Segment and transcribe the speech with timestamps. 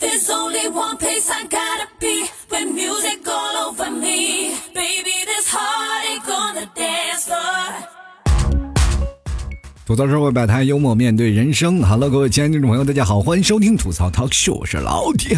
[0.00, 4.54] There's only one place I gotta be when music all over me.
[4.74, 7.74] Baby, this heart ain't gonna dance floor.
[9.84, 11.82] 吐槽社会百态，幽默面对人生。
[11.82, 15.36] Hello，各位亲爱的听众朋友，大家好，欢迎收听吐槽 Talk Show，我是老铁。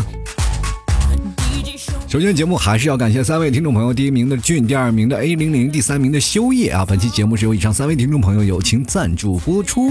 [2.13, 6.85] 首先，节目还是要感谢三位听众朋友，第一名的俊，第二名的 A 零零，第三名的修业啊。
[6.85, 9.89] 本期节目是由以上三位听众朋友友情赞助播出。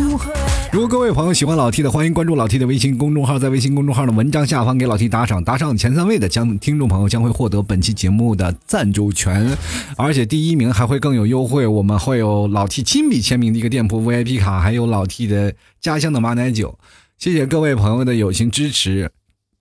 [0.71, 9.57] 如果各位朋友喜欢老 T 的，欢迎关注老 T 的微信公众号，在微信公众号的文章下方给老 T 打赏，打赏前三位的将听众朋友将会获得本期节目的赞助权，
[9.97, 16.77] 而且第一名还会更有优惠，我们会有老 T 亲笔签名的一个店铺 VIP 卡，还有老 T 的家乡的马奶酒。
[17.17, 19.09] 谢谢各位朋友的友情支持，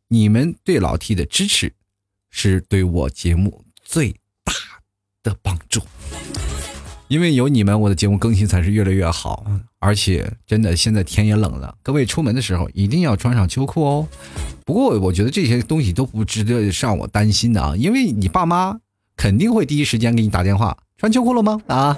[0.09, 1.73] 你们对老 T 的支持
[2.31, 4.11] 是对我节目最
[4.45, 4.53] 大
[5.23, 5.81] 的帮助。
[7.09, 9.45] 因为有你们，我的节目更新才是越来越好。
[9.81, 14.09] 而且真的，现在天也冷了，各位出门的时候一定要穿上秋裤哦。
[14.65, 18.79] 不过我觉得这些东西都不值得让我担心的啊，因为你爸妈
[19.17, 21.61] 肯定会第一时间给你打电话，穿秋裤了吗？
[21.67, 21.97] 啊。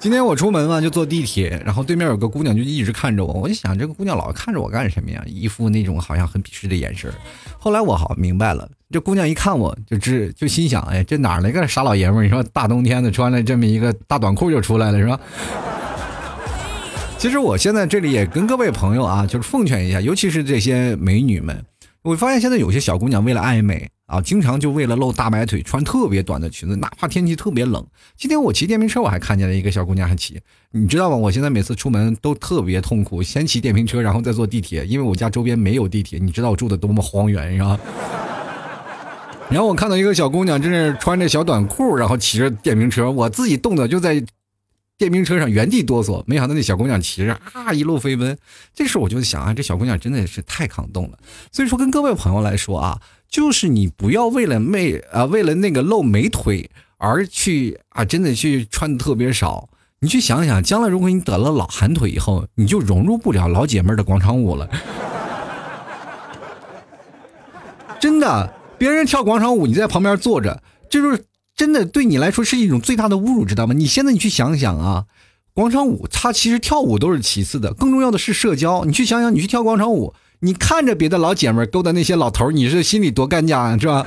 [0.00, 5.22] 今天我出门嘛，就坐地铁，然后对面有个姑娘就一直看着我，我就想这个姑娘老看着我干什么呀？
[5.26, 7.12] 一副那种好像很鄙视的眼神。
[7.58, 12.24] 后来我好明白了，这姑娘一看我就知就心想，哎，这哪来个傻老爷们？
[12.24, 15.20] 你说大冬天的穿了这么一个大短裤就出来了是吧？
[17.18, 21.62] 其实我现在这里也跟各位朋友啊，就是奉劝一下，尤其是这些美女们，
[22.00, 27.86] 我发现现在有些小姑娘为了爱美啊，经常就为了露大白腿穿特别短的裙子，哪怕天气特别冷。
[28.16, 30.40] 今天我骑电瓶车，我还看见了一个小姑娘还骑，
[30.72, 31.14] 你知道吗？
[31.14, 37.78] 我现在每次出门都特别痛苦，先骑电瓶车，然后再坐地铁，因为我家周边没有地铁，你知道我住的多么荒原，是吧？
[39.48, 44.20] 然后我看到一个小姑娘，真是穿着小短裤，然后骑着电瓶车，我自己冻得就在
[44.98, 46.22] 电瓶车上原地哆嗦。
[46.26, 48.36] 没想到那小姑娘骑着啊一路飞奔，
[48.74, 51.18] 这时候我就想啊，这小姑娘真的是太抗冻了。
[51.52, 53.00] 所以说，跟各位朋友来说啊，
[53.30, 59.68] 就是你不要为了美啊，为了那个露美腿而去啊，真的去穿的特别少。
[60.00, 64.68] 你去想想，将来如果你得了老寒腿以后，你就融入不了老姐妹儿的广场舞了。
[68.00, 73.74] 真的，别人跳广场舞，你在旁边坐着，就是真的对你来说是一种最大的侮辱，知道吗？
[73.74, 75.04] 你现在你去想想啊，
[75.54, 78.84] 广场舞它其实跳舞都是其次的，更重要的是社交。
[78.86, 84.06] 你去想想，你去跳广场舞，你看着别的老姐们勾搭那些老头儿，你是心里多尴尬啊，是吧？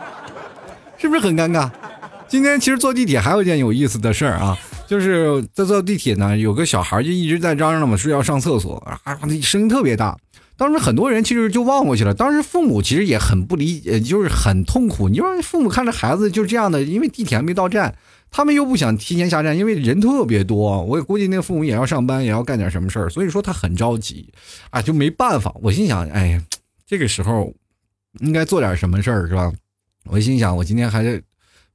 [0.98, 1.70] 是不是很尴尬？
[2.28, 10.14] 今天其实坐地铁还有一件有意思的事儿啊，就是在坐地铁呢，有个小孩就一直在嚷嚷嘛，说要上厕所啊，那声音特别大。
[10.58, 15.08] 当时很多人其实就望过去了，当时父母其实也很不理解，就是很痛苦。
[15.08, 17.94] 你说父母看着孩子就这样的，因为地铁还没到站，
[18.30, 20.82] 他们又不想提前下站，因为人特别多。
[20.82, 24.32] 我估计那个父母也要上班，也要干点什么事儿，所以说他很着急，
[24.70, 25.54] 啊，就没办法。
[25.62, 26.40] 我心想，哎，
[26.86, 27.52] 这个时候
[28.20, 29.52] 应该做点什么事儿是吧？
[30.04, 31.22] 我心想，我今天还是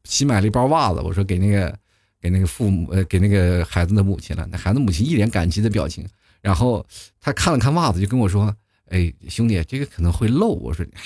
[0.03, 1.77] 新买了一包袜子，我说给那个
[2.21, 4.47] 给那个父母呃给那个孩子的母亲了。
[4.51, 6.07] 那孩子母亲一脸感激的表情，
[6.41, 6.85] 然后
[7.19, 8.55] 他看了看袜子，就跟我说。
[8.93, 10.49] 哎，兄弟，这个可能会漏。
[10.49, 11.01] 我说，哎，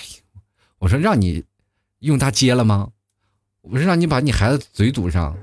[0.79, 1.43] 我说让你
[1.99, 2.89] 用它接了吗？
[3.69, 5.35] 我是让你把你孩子嘴堵上。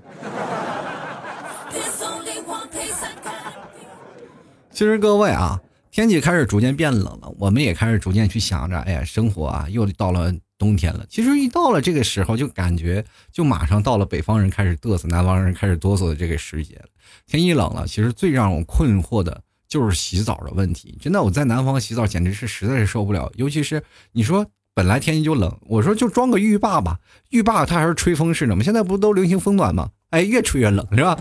[4.71, 5.61] 其实各位啊，
[5.91, 11.05] 天气开始逐渐变冷了，我们也开始逐渐去想着，哎呀，生活啊又到了冬天了。
[11.09, 16.87] 其实一到了这个时候，就感觉就马上到了北方人开始嘚瑟，南方人开始哆嗦的这个时节了。
[17.27, 19.43] 天一冷了，其实最让我困惑的。
[19.69, 23.33] 就是洗澡的问题，真的，我在南方洗澡简直是实在是受不了。
[23.37, 26.99] 尤其是你说本来天气就冷，我说就装个浴霸吧，
[27.31, 29.91] 浴霸它还是吹风式的嘛，现在不都流行风暖吗？
[30.11, 31.19] 哎，越吹越冷是吧？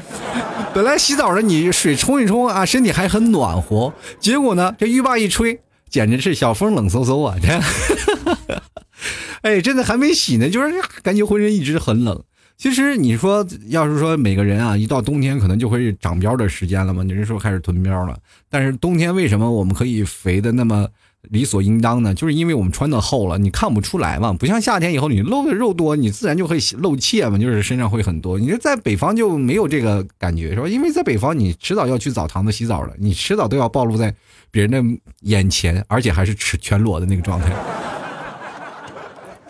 [0.74, 7.36] 本来洗澡的你水冲一冲啊，身体还很暖和，结果呢，这浴霸一吹，简直是小风冷飕飕啊！
[7.42, 8.58] 这，
[9.44, 10.74] 哎，真的还没洗呢，就是
[11.04, 12.24] 感觉浑身一直很冷。
[12.58, 18.18] 其实你说，要是说每个人啊，一到冬天可能就会长膘的时间了嘛，你这时候开始囤膘了。
[18.50, 20.88] 但是冬天为什么我们可以肥的那么
[21.30, 22.14] 理所应当呢？
[22.14, 24.34] 就是因为我们穿的厚了，你看不出来嘛。
[24.34, 28.40] 不像夏天以后你露的肉多，你自然就会露怯嘛，就是身上会很多。
[28.40, 30.68] 你说在北方就没有这个感觉是吧？
[30.68, 34.14] 因为在北方你迟早要去澡堂子洗澡了，你迟早都要暴露在
[34.50, 37.54] 别人的眼前，而且还是全全裸的那个状态。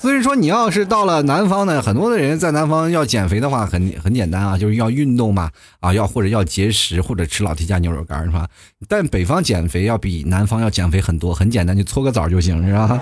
[0.01, 8.49] 所以说，你要是到了南方呢，很多的人在南方要减肥的话，很很简单啊，就是要运动嘛，啊，要或者要节食，或者吃老提家牛肉干是吧？
[8.87, 12.99] 但北方减肥要比南方要减肥很多，很简单，就搓个澡就行，是吧？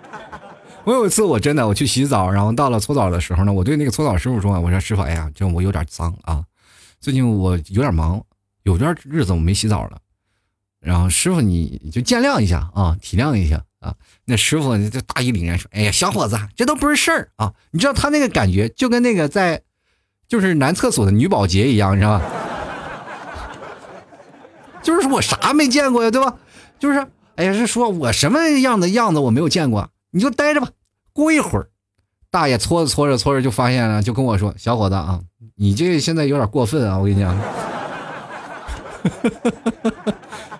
[0.84, 6.42] 我有一次我真的我去洗澡，然后到了搓澡的时候呢，我对那个搓澡师傅说：“我说师傅，哎呀，这我有点脏啊，
[7.00, 8.18] 最近我有点忙，
[8.62, 9.98] 有段日子我没洗澡了。”
[10.82, 13.94] 然后师傅你就见谅一下啊，体谅一下啊。
[14.24, 17.52] 那师傅就大义凛然说：“哎呀，小伙子，这都不是事儿啊！
[17.70, 19.62] 你知道他那个感觉，就跟那个在
[20.26, 22.24] 就是男厕所的女保洁一样，你知道吧？
[24.82, 26.36] 就是说我啥没见过呀，对吧？
[26.80, 27.06] 就是
[27.36, 30.68] 哎呀，是说我什么样的样子我没有见过，你就待着吧。
[31.12, 31.68] 过一会儿，
[32.30, 35.20] 大爷搓着搓着搓着就发现了，就跟我说：小伙子啊，
[35.54, 37.38] 你这现在有点过分啊，我跟你讲。”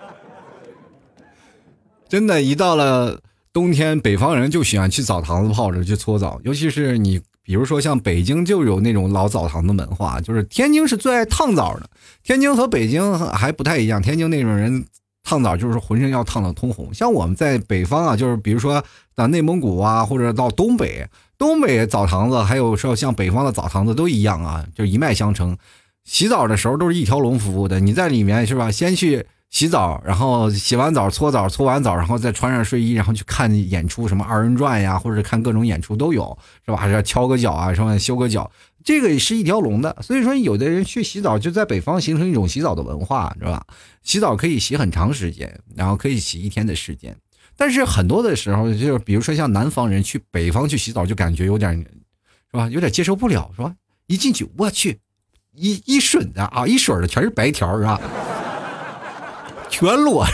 [2.13, 3.19] 真的，一到了
[3.55, 6.39] 冬天，北方人就喜欢去澡堂子泡着去搓澡。
[6.45, 11.89] 尤其是你，比如说像北京就有那种老澡堂的文化，就是天津是最爱烫澡的。
[12.23, 14.85] 天津和北京还不太一样，天津那种人
[15.23, 16.93] 烫澡就是浑身要烫的通红。
[16.93, 25.57] 像我们在北方啊，就是比如说到内蒙古啊，或者到东北，东北澡堂子还有说像北方的澡堂子都一样啊，就一脉相承。
[26.05, 28.71] 洗澡的时候都是一条龙服务的，你在里面是吧？
[28.71, 36.77] 先去洗澡，然后洗完澡搓澡，搓完澡然后再穿上睡衣，然后去看演出，什么二人转呀，或者看各种演出都有，是吧？
[36.79, 38.51] 还是敲个脚啊，什么修个脚，
[38.83, 39.95] 这个是一条龙的。
[40.01, 43.63] 所以说，有的人去洗澡就在北方形成一种洗澡的文化，是吧？
[44.03, 47.15] 洗澡可以洗很长时间，然后可以洗一天的时间。
[47.55, 52.71] 但是很多的时候，就是比如说像南方人去北方去洗澡，就感觉有点，是吧？
[52.71, 53.75] 有点接受不了，是吧？
[54.07, 54.99] 一进去，我去。
[55.55, 58.01] 一一水的啊，一水的全是白条是吧？
[59.73, 60.25] 全裸，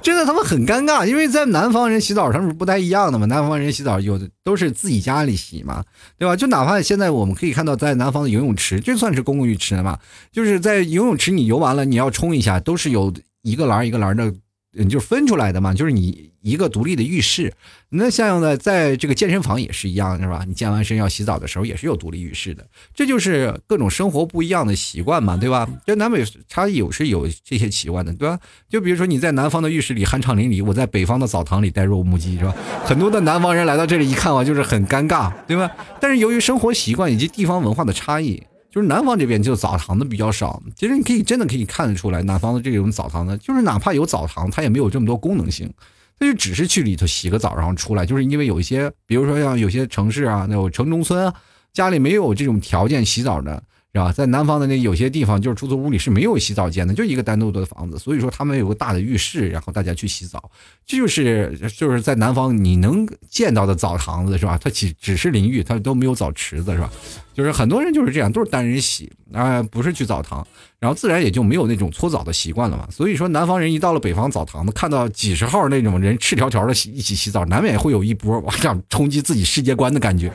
[0.00, 3.26] 真的他们很尴尬，因为在南方人洗澡他们是不太一样的嘛。
[3.26, 5.84] 南方人洗澡有的都是自己家里洗嘛，
[6.16, 6.36] 对吧？
[6.36, 9.98] 就哪怕现在我们可以看到，在南方的游泳池，就算是公共浴池了嘛？
[10.30, 14.32] 就是在游泳池你游完了，你要冲一下，都是有一个栏一个栏的。
[14.72, 17.52] 你，就分出来的嘛，就是你一个独立的浴室。
[17.88, 20.44] 那像在，在这个健身房也是一样，是吧？
[20.46, 22.64] 你健完身要洗澡的时候，也是有独立浴室的。
[22.94, 25.68] 这就是各种生活不一样的习惯嘛，对吧？
[25.84, 28.38] 就南北差异有是有这些习惯的，对吧？
[28.68, 32.54] 就比如说你在南方的浴室里酣畅淋漓，我在北方的澡堂里呆若木鸡，是吧？
[32.84, 35.68] 很多的南方人来到这里一看啊，就是很尴尬，对吧？
[36.00, 38.40] 但是由于生活习惯以及地方文化的差异。
[38.70, 45.68] 就是南方这边就澡堂子比较少，其实你可以真的可以看得出来，南方的这种澡堂子，就是哪怕有澡堂，它也没有这么多功能性，
[46.18, 48.06] 它就只是去里头洗个澡然后出来。
[48.06, 51.34] 就是因为有一些，比如说像有些城市啊，那种城中村啊，
[51.72, 53.62] 家里没有这种条件洗澡的。
[53.92, 54.12] 是吧？
[54.12, 57.98] 在南方的那有些地方，就是出租屋里是没有洗澡间的，就一个单独的房子。
[57.98, 60.50] 所以说，他们有个大的浴室，然后大家去洗澡。
[60.86, 64.56] 这就是就是在南方你能见到的澡堂子，是吧？
[64.62, 66.88] 它只只是淋浴，它都没有澡池子，是吧？
[67.34, 70.46] 就是很多人就是这样，都是单人洗啊，不是去澡堂，
[70.78, 72.86] 然后自然也就没有那种搓澡的习惯了嘛。
[72.92, 80.32] 所以说，南方人一到了北方澡堂子，看到几十号那种人赤条条的洗一起洗澡，难免会有一波往上冲击自己世界观的感觉。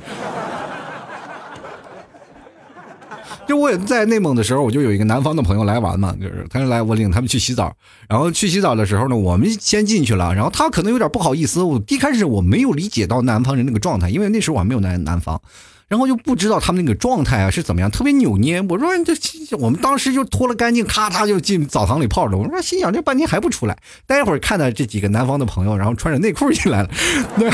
[3.48, 7.76] 就我也在内蒙的时候，我就有一个南方的朋友来玩嘛，就是他来我领他们去洗澡，
[8.10, 15.40] 然后去洗澡的时候呢，我们先进去了，然后他可能有点不好意思，我一开始我没有理解到南方人那个状态，因为那时候我还没有来南方，
[15.88, 18.60] 然后就不知道他们那个状态啊是怎么样，特别扭捏。
[18.62, 19.14] 我说这
[19.58, 22.36] 我们当时就脱了干净，咔嚓就进澡堂里泡着。
[22.36, 23.78] 我说心想这半天还不出来，
[24.08, 26.90] 待会儿看到这几个南方的朋友，然后穿着内裤进来了，
[27.38, 27.52] 对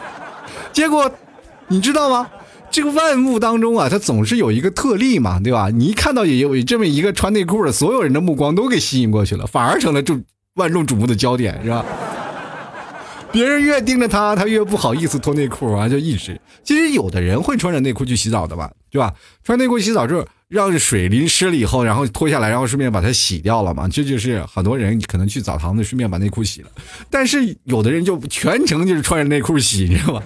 [0.72, 1.10] 结果
[1.68, 2.28] 你知道吗？
[2.74, 5.68] 这个万物当中啊，它总是有一个特例嘛，对吧？
[5.72, 10.24] 你一看到也有这么一个穿内裤的，所有人的目光都给吸引过去了， 反而成了众
[10.56, 11.84] 万众瞩目的焦点，是吧？
[13.30, 16.40] 别人越盯着他，他越不好意思脱内裤啊，就一直。
[16.64, 19.14] 其实有的人会穿着内裤去洗澡的吧，对吧？
[19.44, 23.86] 穿内裤洗澡之后，让水淋湿了以后，然后脱下来，然后顺便把它洗掉了嘛。
[23.86, 26.68] 这就是很多人可能去澡堂子顺便把内裤洗了，
[27.08, 30.22] 但是有的人就全程就是穿着内裤洗，你知道吗？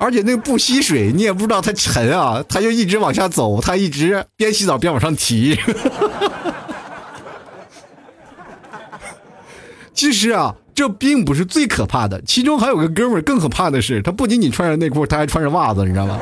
[0.00, 5.56] 而且那个不吸水，你也不知道它沉啊，它就一直往下走，它一直边洗澡边往上提。
[9.92, 16.18] 其实啊，这并不是最可怕的，其中还有个哥们更可怕的是，他不仅仅穿着内裤，他还穿着袜子，你知道吗？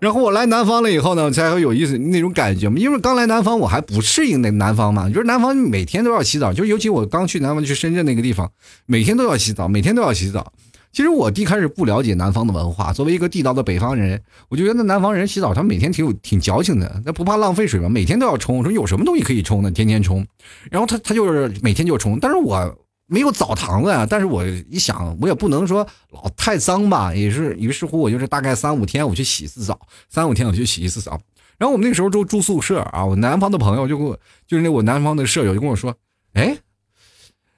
[0.00, 2.78] 然后我来南方了以后呢，才会有意思那种感觉嘛。
[2.78, 5.08] 因为刚来南方，我还不适应那南方嘛。
[5.08, 8.50] 就是南方每天都要洗澡，就尤其我刚去南方去深圳那个地方，
[8.86, 10.52] 每天都要洗澡，每天都要洗澡。
[10.90, 17.88] 其实我一开始不了解南方的文化，作为一个地道的北方人，我就觉得南方人洗澡，他每天挺有挺矫情的，那不怕浪费水吗？
[17.88, 19.70] 每天都要冲，说有什么东西可以冲呢？
[19.70, 20.26] 天天冲。
[20.70, 22.74] 然后他他就是每天就冲，但是我。
[23.10, 31.20] 没有澡堂子呀，但是我一想，我也不能说老太脏吧，也是于是乎我就是大概三五天我去洗一次澡，三五天我去洗一次澡。
[31.58, 35.94] 然后我们那时候住住宿舍啊，我南方的朋友就跟我，就是那我南方的舍友就跟我说，
[36.34, 36.58] 哎，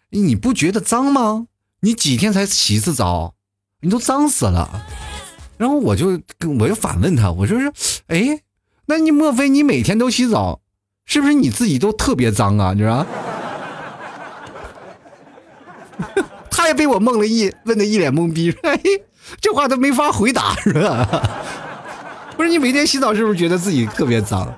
[0.09, 1.47] 你不觉得脏吗？
[1.81, 3.35] 你几天才洗一次澡，
[3.81, 4.87] 你都脏死了。
[5.59, 7.73] 然后我就跟我就反问他，我说是，
[8.07, 8.41] 哎。
[8.87, 10.61] 那你莫非你每天都洗澡，
[11.07, 12.73] 是不是你自己都特别脏啊？
[12.73, 13.07] 你知道？
[16.51, 18.81] 他也被我蒙了一问的一脸懵逼，哎，
[19.41, 21.31] 这话都没法回答是吧？
[22.37, 24.55] 不是你每天洗澡是不是觉得自己特别脏？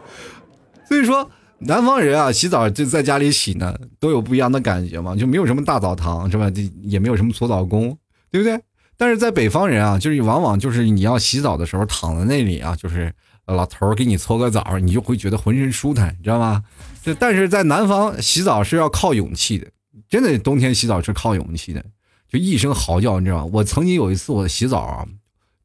[0.88, 1.30] 所以说。
[1.66, 6.50] 南方人啊，洗澡就在家里洗呢，都有不一样的感觉嘛，就没有什么大澡堂是吧？
[6.50, 7.96] 这也没有什么搓澡工，
[8.30, 8.60] 对不对？
[8.98, 13.10] 但是在北方人啊，就是往往就是你要洗澡的时候躺在那里啊，就是
[13.46, 16.62] 老头给你搓个澡，你就会觉得浑身舒坦，你知道吗？
[17.02, 19.66] 就但是在南方洗澡是要靠勇气的，
[20.14, 21.84] 真的冬天洗澡是靠勇气的，
[22.28, 23.50] 就一声嚎叫，你知道吗？
[23.52, 25.04] 我曾经有一次我洗澡啊，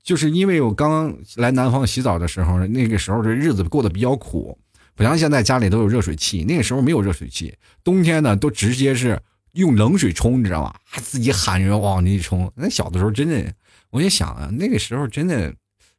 [0.01, 4.57] 就是因为我刚来南方洗澡的时候，那个时候这日子过得比较苦。
[4.95, 10.73] 不像现在家里都有热水器，那个时候没有热水器，冬天呢都直接是用冷水冲，你知道吗？
[10.83, 12.51] 还自己喊着往里冲。
[12.55, 13.53] 那小的时候真的，
[13.91, 15.53] 我就想啊，那个时候真的，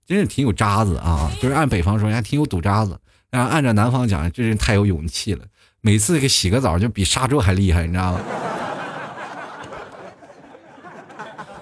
[0.05, 2.97] 真是挺有渣子啊，就是按北方说，还挺有赌渣子；
[3.31, 5.45] 然后按照南方讲，这是太有勇气了。
[5.81, 8.21] 每次给洗个澡就比杀猪还厉害，你知道吗？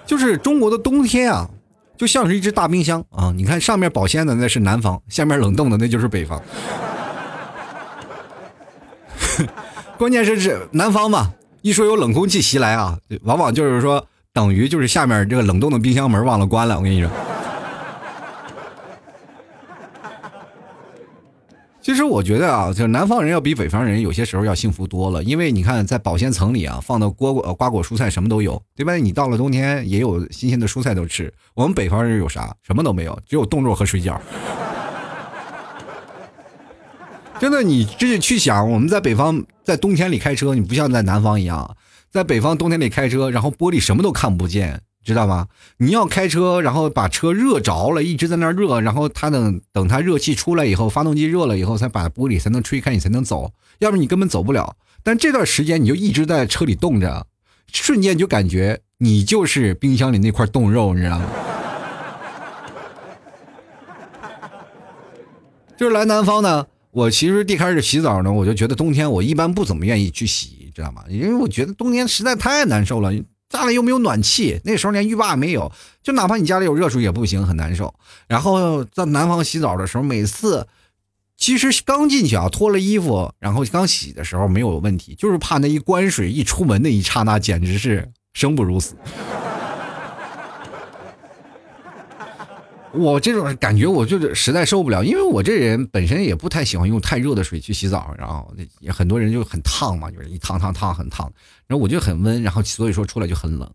[0.04, 1.48] 就是中国的冬天啊，
[1.96, 6.42] 就像是一只大冰箱啊，你看上面保鲜的那是南方，下面冷冻的那就是北方。
[9.98, 16.78] 关键是这南方嘛，一说有冷空气袭来啊，往往就是说等于就是下面这个冷冻的冰箱门忘了关了。
[16.78, 17.10] 我跟你说，
[21.88, 28.94] 其实我觉得啊，就是南方人要比北方人有些时候要幸福多了，因为你看在保鲜层里啊，放的瓜果瓜果蔬菜什么都有，对吧？
[28.96, 31.32] 你到了冬天也有新鲜的蔬菜都吃。
[31.54, 32.54] 我们北方人有啥？
[32.62, 34.20] 什么都没有，只有冻肉和水饺。
[37.40, 41.74] 真的，你这去想，我们在北方在冬天里开车，你不像在南方一样，
[42.10, 44.78] 在北方冬天里开车，然后玻璃什么都看不见，
[45.08, 45.48] 知道吗？
[45.78, 54.76] 你要开车，然后把车热着了，一直在那热，然后它等等它热气出来以后，发动机热了以后，才把玻璃才能吹开，你才能走，要不然你根本走不了。
[55.02, 57.26] 但这段时间你就一直在车里冻着，
[57.72, 61.24] 瞬间就感觉你就是冰箱里那块冻肉，你知道吗？
[65.78, 66.66] 就是来南方呢。
[66.90, 71.04] 我其实一开始洗澡呢，我就觉得冬天我一般不怎么愿意去洗，知道吗？
[71.08, 73.12] 因为我觉得冬天实在太难受了，
[73.48, 77.94] 家里又没有暖气，那时候连浴霸也没有，就哪怕你家里有热水也不行，很难受。
[78.26, 80.66] 然后在南方洗澡的时候，每次
[81.36, 88.96] 其实刚进去啊，脱了衣服，然后刚洗的时候没有问题，就是怕那一关水一出门那一刹那，简直是生不如死。
[92.94, 98.52] 我这种感觉，我就是实在受不了，因为我这人本身也不太喜欢用太热的水去洗澡，然后
[98.88, 101.30] 很多人就很烫嘛，就是一烫烫烫很烫，
[101.66, 103.70] 然后我就很温，然后所以说出来就很冷，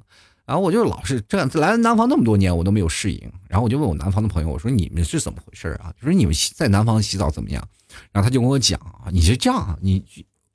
[0.45, 5.93] 然后我就老是这样，来南方那么多年，我都没有适应，然后我就问我南方的朋友，我说你们是怎么回事啊？
[6.01, 7.65] 就是你们在南方洗澡怎么样？
[8.11, 10.03] 然后他就跟我讲啊，你是这样，你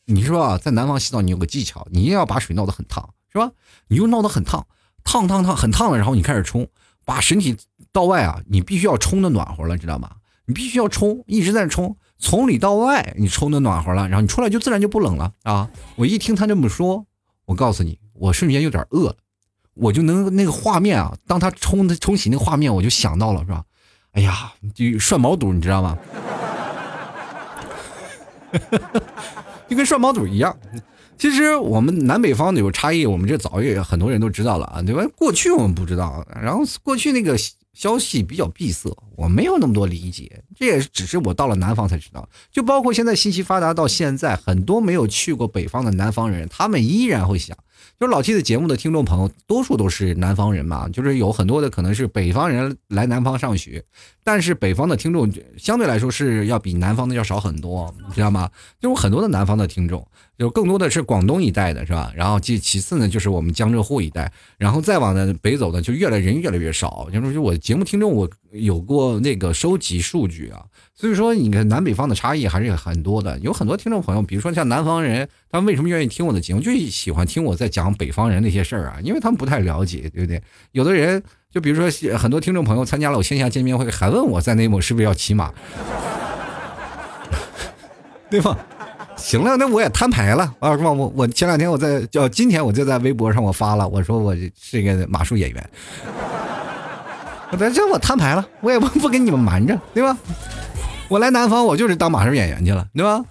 [0.07, 3.53] 你说啊，在南方洗澡你有个技巧，你一定要把水闹得很烫，是吧？
[3.87, 4.67] 你就闹得很烫，
[5.05, 6.69] 烫烫烫很烫了，然后你开始冲。
[7.05, 7.57] 把身体
[7.93, 10.11] 到外啊，你必须要冲的暖和了，知道吗？
[10.47, 15.69] 你必须要冲，一直在冲，从里到外，你冲的暖和了，然后你出来就自然就不冷了啊！
[15.97, 17.05] 我一听他这么说，
[17.45, 19.17] 我告诉你，我瞬间有点饿了，
[19.75, 23.63] 我就能那个画面啊，当他冲的冲洗那个画面，我就想到了，是吧？
[24.13, 25.99] 哎呀，就涮毛肚，你知道吗？
[29.69, 30.59] 就跟涮毛肚一样。
[31.19, 35.05] 其实我们南北方的有差异，我们这早也很多人都知道了啊，对吧？
[35.15, 37.37] 过去我们不知道，然后过去那个
[37.79, 42.29] 消息比较闭塞，我没有那么多理解，这也只是我到了南方才知道。
[42.51, 47.57] 就包括现在信息发达到现在，很多没有去过北方的南方人，他们依然会想。
[48.01, 53.85] 就是老 T 的节目的听众朋友，多数都是南方人嘛，就是有很多的可能是北方人来南方上学，
[54.25, 58.51] 但是北方的听众相对来说是要比南方的要少很多，你知道吗？
[58.81, 60.05] 就有很多的南方的听众，
[60.39, 62.13] 就更多的是广东一带的，是吧？
[62.15, 67.09] 然后其其次呢，就是我们江浙沪一带，然后再往呢北走呢，就越来人越来越少。
[67.13, 70.63] 就是我节目听众，我有过那个收集数据啊。
[70.95, 73.37] 所以说，你看南北方的差异还是很多的。
[73.41, 76.61] 有很多听众朋友，比如说像南方人，他们为什么愿意听我的节目？
[76.61, 80.41] 就喜欢听我在讲北方人那些事儿啊，因为他们不太了解，对不对？
[80.71, 81.21] 有的人，
[81.53, 85.53] 就比如说很多听众朋友参加了我线下见面会，还问我在内蒙是不是要骑马，
[88.31, 88.57] 对吧？
[89.19, 90.91] 行了，那我也摊牌了啊，是吧？
[90.91, 95.71] 我我前两天我在叫今天我就在微博上我发了，我说我是一个马术演员，
[97.51, 100.17] 我在这我摊牌了，我也不不跟你们瞒着，对吧？
[101.09, 103.25] 我来南方，我就是当马术演员去了，对吧？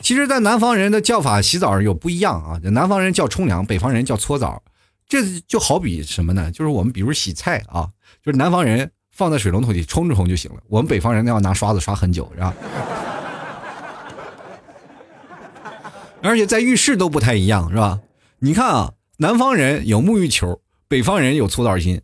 [0.00, 2.60] 其实，在南方人的叫法洗澡有不一样啊。
[2.62, 4.62] 南方人叫冲凉，北方人叫搓澡。
[5.08, 6.50] 这就好比什么呢？
[6.50, 7.88] 就是我们比如洗菜啊，
[8.24, 12.54] 就是南方人放在水龙头里冲着冲就行了，我们北方人要拿刷子刷很久，是吧？
[16.24, 18.00] 而且在浴室都不太一样，是吧？
[18.38, 22.00] 你看啊，南方人有沐浴球，北方人有搓澡巾，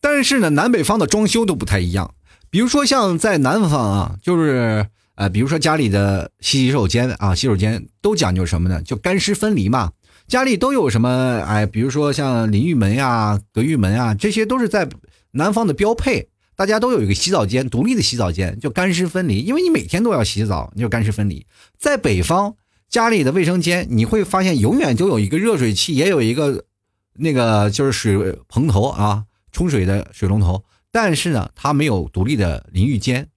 [0.00, 2.12] 但是呢，南北方的装修都不太一样。
[2.50, 4.84] 比如说像在南方啊，就是
[5.14, 8.82] 呃，比如说家里的洗手间啊，洗手间都讲究什么呢？
[8.82, 9.92] 就干湿分离嘛。
[10.26, 11.40] 家里都有什么？
[11.46, 14.88] 哎，比如说像淋浴门呀、隔浴门啊，这些都是在
[15.30, 16.28] 南方的标配。
[16.56, 19.40] 大家都有一个洗澡间，独立的洗澡间，就干湿分离。
[19.42, 21.46] 因为你每天都要洗澡，你就干湿分离。
[21.78, 22.54] 在北方
[22.90, 26.64] 家里的卫生间，你会发现永远都有一个热水器，也有一个
[27.14, 30.64] 那个就是水蓬头啊，冲水的水龙头。
[30.90, 33.28] 但是呢，它没有独立的淋浴间。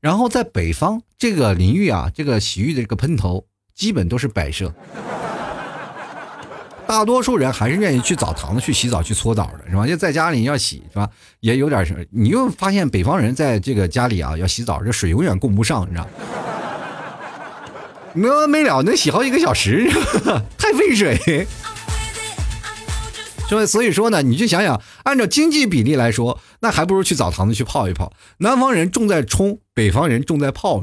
[0.00, 4.74] 然后在北方，这个淋浴啊，这个洗浴的这个喷头，基本都是摆设。
[6.84, 9.86] 大多数人还是愿意去澡堂子去洗澡、去搓澡的，是吧？
[9.86, 11.08] 就在家里要洗，是吧？
[11.38, 12.04] 也有点什么。
[12.10, 16.08] 你又发现北方人在这个家里啊要洗澡，这水永远供不上，你知道？
[18.14, 19.90] 没完没了，能洗好几个小时，
[20.58, 21.46] 太费水。
[23.48, 28.12] 所以所以说呢，你就想想，按照经济比例来说，那还不如去澡堂子去泡一泡。
[28.38, 30.82] 南方人重在冲，北方人重在泡。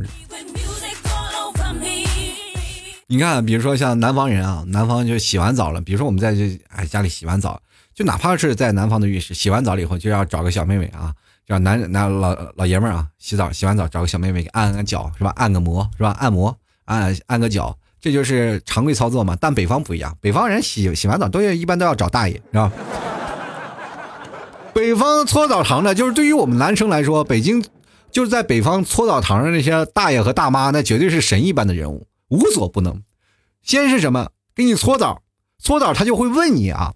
[3.08, 5.82] 你看，比如说像南方人啊，南方就洗完澡了。
[5.82, 7.60] 比如说我们在这哎家里洗完澡，
[7.96, 11.12] 就哪怕是在南方的浴室洗完澡了以后，就要找个小妹妹啊，
[11.48, 15.34] 叫男男老老爷们儿啊，洗澡洗完澡找个小妹妹给按按脚是吧？
[15.38, 16.16] 按个摩是吧？
[16.20, 16.56] 按摩
[16.89, 19.38] 按按个脚，这就是常规操作嘛。
[19.39, 22.72] 但北方不一样，北方人洗洗完澡都要一般都要找大爷是吧？
[24.74, 27.63] 北方搓澡堂呢，就是对于我们男生来说，北京
[28.12, 32.08] 就是在北方搓澡堂的那些大爷和大妈，那绝对是神一般的人物。
[32.29, 33.01] 无所不能，
[33.63, 34.29] 先是什么？
[34.55, 35.22] 给你搓澡，
[35.62, 36.93] 搓澡他就会问你啊，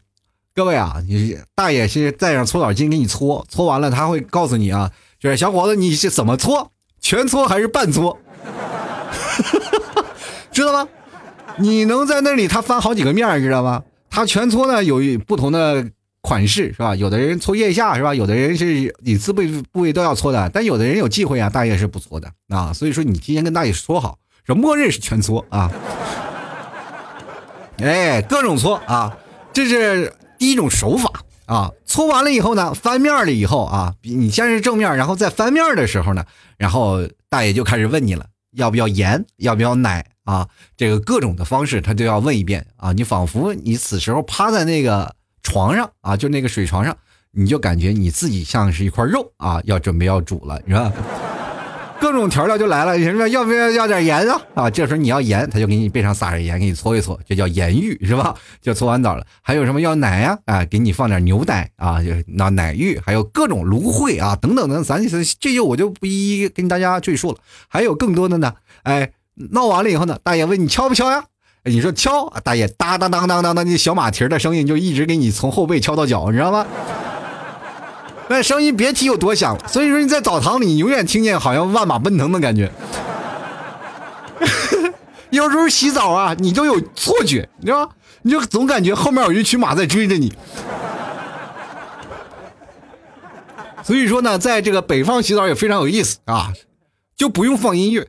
[0.54, 6.72] 各位啊，你大爷是带上搓澡巾给你搓，搓完了他会告诉你啊，就是小伙子你是怎么搓，
[7.02, 8.18] 全搓还是半搓？
[10.52, 10.88] 知道吗？
[11.58, 13.84] 你能在那里他翻好几个面知道吗？
[14.10, 15.88] 他全搓呢有不同的
[16.22, 16.96] 款式是吧？
[16.96, 18.14] 有的人搓腋下是吧？
[18.14, 24.18] 有的人是每次部部位都要搓的，但有的人有忌讳啊，大爷是不搓的啊，所以说你提前跟大爷说好。
[24.46, 25.72] 说默认是全搓啊，
[27.80, 29.18] 哎，各种搓啊，
[29.54, 31.10] 这是第一种手法
[31.46, 31.72] 啊。
[31.86, 36.26] 搓完了以后呢，翻面了以后啊，你先是正面，然后再翻面的时候呢，
[36.58, 40.48] 然后大爷就开始问你了，要不要盐，要不要奶啊？
[40.78, 42.92] 这个各种的方式他都要问一遍啊。
[42.94, 46.98] 你仿佛你此时候趴在那个床上啊，就那个水床上，
[47.32, 50.92] 你就感觉你自己像是一块肉啊，要准备要煮了，是吧？
[52.04, 54.42] 各种调料就来了，你说要不要要点盐啊？
[54.56, 58.36] 啊，这时候你要盐，他就给你背上撒点盐，给你搓一搓，这叫盐浴，是吧？
[58.62, 59.26] 就搓完澡了。
[59.42, 60.38] 还有什么要奶呀？
[60.44, 67.38] 啊，给你放点牛奶啊，就那奶浴，还有各种芦荟啊，等等等，咱这就我就不一一跟大家赘述了。
[67.70, 69.12] 还有更多的呢，哎，
[69.52, 71.24] 闹完了以后呢，大爷问你敲不敲呀？
[71.64, 76.66] 你说敲，大爷哒哒当当当当，那小马蹄的声音就一直给你从后背敲到脚，你知道吗？
[78.30, 82.72] 那声音别提有多响，所以说你在澡堂里，你永远听见好像万马奔腾的感觉。
[85.30, 87.92] 有时候洗澡啊，你都有错觉，你知道吗？
[88.22, 90.34] 你就总感觉后面有一群马在追着你。
[93.84, 96.54] 所以说呢，在这个北方洗澡也非常有意思啊，
[97.18, 98.08] 就不用放音乐，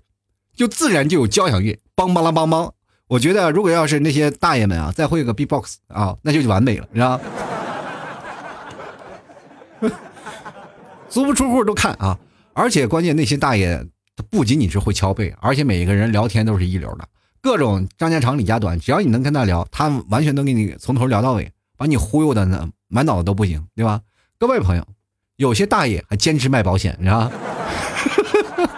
[0.55, 2.71] 就自然就有交响乐，梆梆啦梆梆。
[3.09, 7.21] 我觉得如果要是那些大爷们啊，再会个 B-box 啊，那就完美了，你知道。
[11.09, 12.19] 足不出户都看啊！
[12.53, 13.85] 而且关键那些大爷，
[14.31, 17.07] 不仅仅是会敲背，而且每个人聊天都是一流的，
[17.41, 24.01] 各种张家长李家短，只要你能跟他聊，他完全能给你从头聊到尾，把你忽悠的呢满脑子都不行，对吧？
[24.39, 24.87] 各位朋友，
[25.37, 27.31] 有些大爷还坚持卖保险，是吧？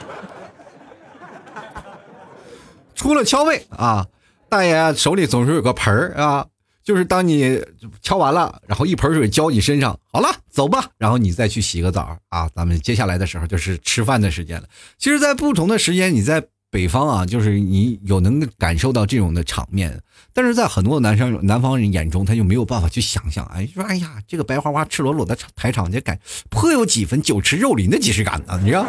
[2.95, 4.07] 除了敲背啊，
[4.49, 6.47] 大爷手里总是有个盆儿啊。
[6.83, 7.61] 就是当你
[8.01, 12.49] 敲完了，然后一盆水浇你身上，好了，走吧，然后你再去洗个澡啊。
[12.55, 14.67] 咱们接下来的时候就是吃饭的时间了。
[14.97, 20.01] 其实，在不同的时间，你在北方啊，就是你有能感受到这种的场面，
[20.33, 23.45] 但是在很多男生、南方人眼中，他就没有办法去想象。
[23.55, 28.87] 哎，说哎呀，这个白花花、赤裸裸的排场，这感颇有几分酒池肉林的即视感呢，你知道？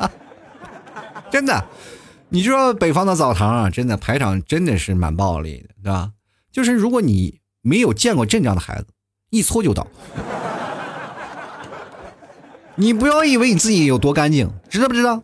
[1.32, 1.64] 真的。
[2.32, 6.12] 你说北方的澡堂啊，真的排场真的是蛮暴力的，对吧？
[6.52, 8.86] 就是如果你没有见过阵仗的孩子，
[9.30, 9.86] 一搓就倒。
[12.74, 15.22] 你不要以为你自己有多干净，知道不知道？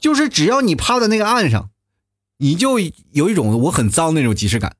[0.00, 1.70] 就是只要你趴在那个岸上，
[2.38, 2.78] 你就
[3.12, 4.76] 有一种我很脏那种即视感。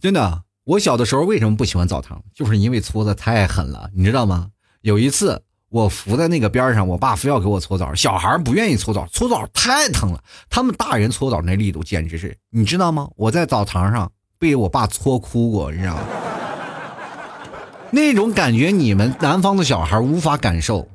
[0.00, 2.22] 真的，我小的时候为什么不喜欢澡堂？
[2.34, 4.48] 就是因为搓的太狠了，你知道吗？
[4.80, 5.42] 有一次。
[5.68, 10.22] 我扶在那个边上，我爸非要给我搓澡，小孩不愿意搓澡，搓澡太疼了。
[10.48, 13.08] 他们大人搓澡那力度简直是，你知道吗？
[13.16, 16.02] 我在澡堂上被我爸搓哭过，你知道吗？
[17.90, 20.88] 那种感觉你们南方的小孩无法感受，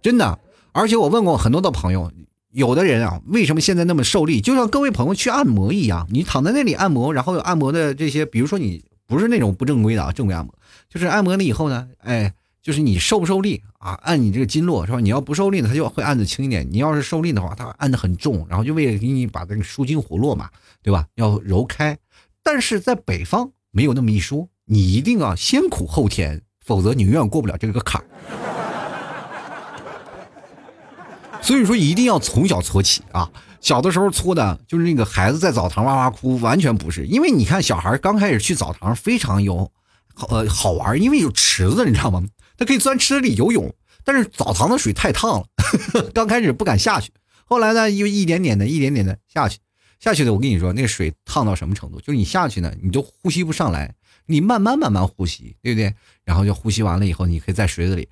[0.00, 0.38] 真的。
[0.72, 2.12] 而且我问过很多的朋友，
[2.52, 4.40] 有的人啊，为什么现在那么受力？
[4.40, 10.54] 就像各位朋友去按摩一样，你躺在那里按摩，然后有按摩的这些，比如说你不是那种不正规的啊，正规按摩，
[10.88, 13.98] 就是按摩了以后呢，哎，就是你受不受力啊？
[14.02, 15.00] 按你这个经络是吧？
[15.00, 20.48] 你要不受力呢，他就会按的轻一点；你要是受力的话，他按的很重，然后就为了给你把这个舒筋活络嘛，
[20.82, 21.06] 对吧？
[21.16, 21.98] 要揉开。
[22.44, 24.48] 但是在北方没有那么一说。
[24.68, 28.04] 你一定要先苦后甜，否则你永远过不了这个坎儿。
[31.40, 33.30] 所以说，一定要从小搓起啊！
[33.60, 37.06] 小的时候搓的，就是那个孩子在澡堂哇哇哭，完全不是。
[37.06, 39.70] 因为你看，小孩刚开始去澡堂非常有，
[40.28, 42.22] 呃，好玩，因为有池子，你知道吗？
[42.58, 43.74] 他可以钻池子里游泳。
[44.04, 45.46] 但是澡堂的水太烫了，
[46.12, 47.10] 刚开始不敢下去。
[47.44, 49.58] 后来呢，又一点点的、一点点的下去，
[50.00, 50.32] 下去的。
[50.32, 51.98] 我跟你说，那水烫到什么程度？
[52.00, 53.94] 就是你下去呢，你都呼吸不上来。
[54.30, 55.92] 你慢慢慢慢呼吸，对不对？
[56.22, 58.06] 然后就呼吸完了以后，你可以在水子里。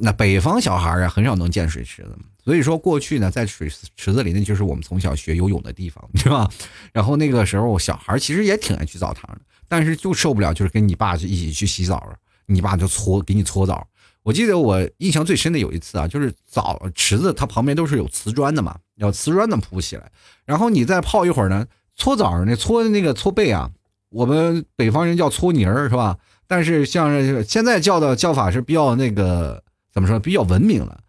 [0.00, 6.50] 那北方小孩啊，很少能见水池子，所以说过去呢，在水池子里，那就是我们从小学游泳的地方，对吧？
[6.92, 12.12] 然后那个时候，小孩其实也挺爱去澡堂的，但是就受不了，就是跟你爸一起去洗澡，
[12.46, 13.86] 你爸就搓给你搓澡。
[14.22, 20.10] 我记得我印象最深的有一次啊，就是澡池子它旁边都是有瓷砖的嘛，要瓷砖的铺起来，
[20.44, 23.70] 然后你再泡一会儿呢，搓澡那搓那个搓背啊。
[24.12, 26.18] 我们北方人叫搓泥儿是吧？
[26.46, 30.20] 但是像现在叫的叫法是比较那个怎么说？
[30.20, 31.00] 比较文明了，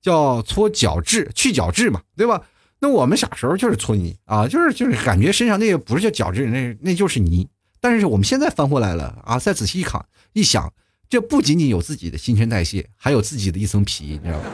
[0.00, 2.42] 叫搓角质、去角质嘛，对吧？
[2.78, 7.48] 那我们小时候就是搓泥啊，就是就是感觉身上那个不是叫角质，那那就是泥。
[7.80, 10.72] 但是我们现在翻过来了啊，再仔细一看一想，
[11.08, 14.44] 这不仅仅有自己的新陈代谢，还有自己的一层皮，你知道吗？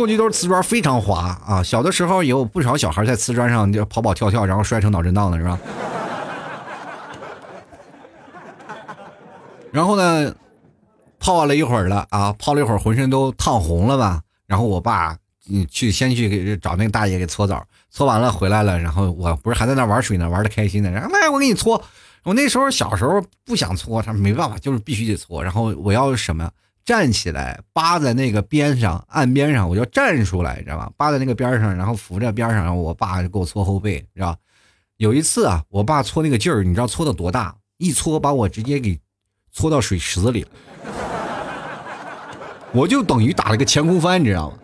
[0.00, 1.62] 过去都是瓷砖，非常滑啊！
[1.62, 5.58] 小的时候也有不少小孩在瓷砖上就跑跑跳跳，然后摔成脑震荡了，是吧？
[9.70, 10.34] 然后呢，
[11.18, 14.22] 泡了一会儿了啊，泡了一会儿，浑身都烫红了吧？
[14.46, 15.14] 然后我爸
[15.50, 21.84] 嗯去先去给找那个大爷给搓澡，搓完了回来了，然后我不是还在那玩水呢，玩的开心呢，然后来我给你搓。
[22.22, 25.44] 我那时候小时候不想搓，他没办法，就是必须得搓。
[25.44, 26.50] 然后我要什么？
[26.84, 30.90] 站起来，扒在那个边上，岸边上，我就站出来，知道吧？
[30.96, 34.38] 扒在那个边上，然后扶着边上，然后我爸就给我搓后背，知道吧
[34.96, 37.54] 有一次啊，我爸搓那个劲儿，你知道搓的多大？
[37.78, 38.98] 一搓把我直接给
[39.52, 40.48] 搓到水池子里了，
[42.72, 44.58] 我就等于打了个前空翻，你知道吗？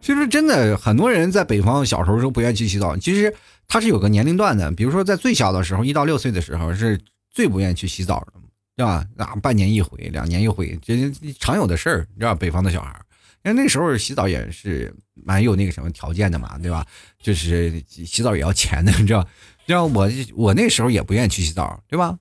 [0.00, 3.34] 其实真的，很多人在北方小时候都不愿意去洗澡，其实。
[3.68, 6.98] 他是有个年龄段的，比如说在最小的时候，一到六岁的时候是
[7.30, 8.32] 最不愿意去洗澡的，
[8.74, 9.06] 对吧？
[9.18, 10.96] 啊，半年一回，两年一回，这
[11.38, 13.04] 常有的事儿，你知道北方的小孩儿，
[13.44, 16.86] 因为那时候洗澡也是蛮有那个什么条件的嘛，对吧？
[17.22, 19.22] 就是洗澡也要钱的，你知道？
[19.66, 22.18] 知道我我那时候也不愿意去洗澡，对吧？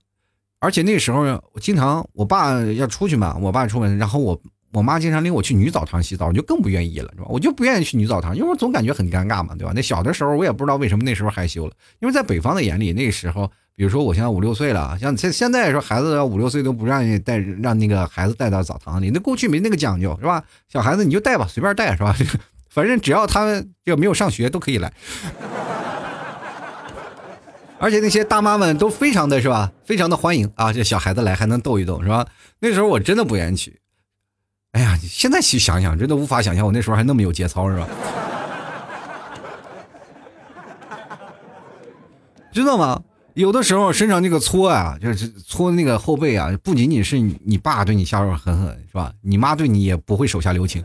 [0.59, 1.21] 而且那时候
[1.53, 4.41] 我经常我爸要出去嘛，我爸出门，然后我。
[4.77, 7.25] 我妈经常领我去女澡堂洗澡，我就更不愿意了，是吧？
[7.29, 9.73] 我就不愿意去女澡堂，因为我总感觉很尴尬嘛，对吧？
[9.75, 20.43] 那小的时候我也不知道为什么那时候害羞了，因为在北方的眼里，那个时候，比如说我现在五六岁了，像现现在说孩子要五六岁都不让你带，让那个孩子带到澡堂里，那过去没那个讲究，是吧？
[20.71, 22.15] 小孩子你就带吧，随便带，是吧？
[22.69, 23.45] 反正只要他
[23.83, 24.93] 这个没有上学都可以来，
[27.79, 32.27] 而且那些大妈们都非常的是吧，非常的欢迎啊，这小孩子来还能逗一逗，是吧？
[32.59, 33.79] 那时候我真的不愿意去。
[34.73, 37.87] 哎呀，现在去想想，真的无法想象我那时候还那么有节操，是吧？
[42.51, 43.01] 知道吗？
[43.33, 49.13] 有的时候身上那个搓啊，就是搓那个后背啊，不仅仅是你爸对你下手狠狠，是吧？
[49.21, 50.83] 你妈对你也不会手下留情。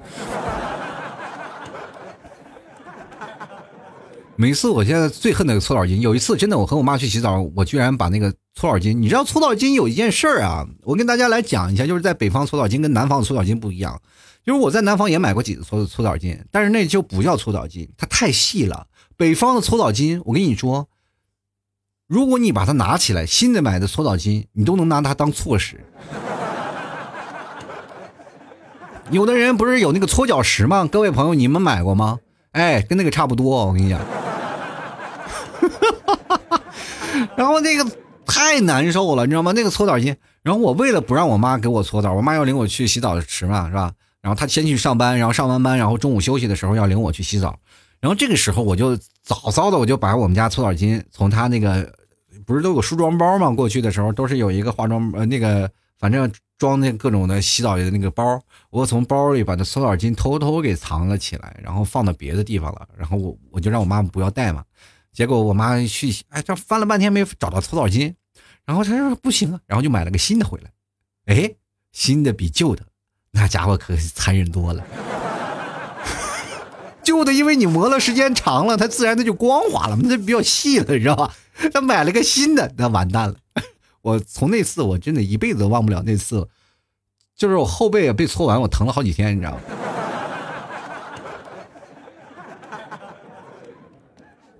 [4.42, 6.00] 每次我现在最恨那个搓澡巾。
[6.00, 8.92] 有一次真的，我和我妈去洗澡，我居然把那个搓澡巾。
[8.92, 14.02] 你知道搓澡巾有一件事儿啊，我跟大家来讲一下，就是在北方搓澡巾跟南方搓澡巾不一样。
[14.44, 18.88] 就是我在南方也买过几次搓搓澡巾，但是那就不叫搓澡巾，它太细了。
[19.16, 20.88] 北方的搓澡巾，我跟你说，
[22.08, 25.78] 如果你把它拿起来，新的买的搓澡巾，你都能拿它当搓石。
[29.12, 30.88] 有的人不是有那个搓脚石吗？
[30.90, 32.18] 各位朋友，你们买过吗？
[32.50, 34.00] 哎，跟那个差不多，我跟你讲。
[35.68, 36.60] 哈
[37.36, 37.84] 然后那个
[38.26, 39.52] 太难受了，你知道吗？
[39.52, 40.14] 那个搓澡巾。
[40.42, 43.92] 然后我为了不让我妈给我搓澡，我妈要领我去洗澡池嘛，是吧？
[44.20, 47.58] 然后她先去上班，然后上完班，然后中午休息的时候要领我去洗澡。
[48.00, 51.92] 然后这个时候我就早早的我就把我们家搓澡巾从她那个。
[52.44, 53.50] 不是都有梳妆包吗？
[53.50, 55.70] 过去的时候都是有一个化妆呃那个，
[56.00, 58.40] 反正装那各种的洗澡的那个包。
[58.70, 62.88] 我从包里把那搓澡巾偷偷给藏了起来，然后放到别的地方了。
[62.96, 64.64] 然后我我就让我妈不要带嘛。
[65.12, 68.14] 结果我妈去，哎，这翻了半天没找到搓澡巾，
[68.64, 70.70] 然后她说不行啊，然后就买了个新的回来。
[71.26, 71.54] 哎，
[71.92, 72.82] 新的比旧的
[73.30, 74.82] 那家伙可残忍多了。
[77.04, 81.34] 旧的因为你磨了时间长了，它自然它就光滑了，它比较细了，你知道吧？
[81.72, 83.36] 他买了个新的，那完蛋了。
[84.00, 86.48] 我从那次我真的一辈子都忘不了那次，
[87.36, 89.60] 就是我后背被搓完，我疼了好几天，你知道吗？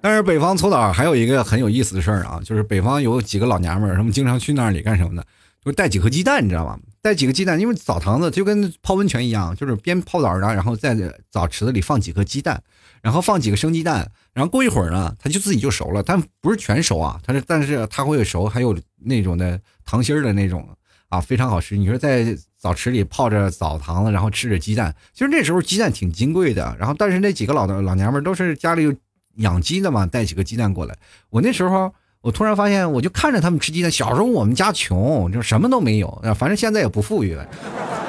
[0.02, 5.22] 但是北方搓澡还有一个很有意思的事儿啊，就是北方有几个老娘们儿，他们经常去那里干什么呢？
[5.64, 6.76] 就带几颗鸡蛋，你知道吗？
[7.00, 10.96] 带几个鸡蛋，因为澡堂子就跟泡温泉一样，就是边泡澡呢，然后在
[11.30, 12.60] 澡池子里放几颗鸡蛋，
[13.00, 20.68] 然后放几个生鸡蛋，然后过一会儿呢，它就自己就熟了，但不是全熟啊，它是但是它会熟，还有那种的糖心儿的那种
[21.10, 21.76] 啊，非常好吃。
[21.76, 28.94] 你说在澡池里泡着澡堂子，然后吃着鸡蛋，其实那时候鸡蛋挺金贵的，然后但是那几个老的老娘们儿都是家里有
[29.36, 30.96] 养鸡的嘛，带几个鸡蛋过来。
[31.30, 31.92] 我那时候。
[32.22, 33.90] 我突然发现，我就看着他们吃鸡蛋。
[33.90, 37.44] 小时候我们家穷，就什么都没有，反正现在也不富裕了，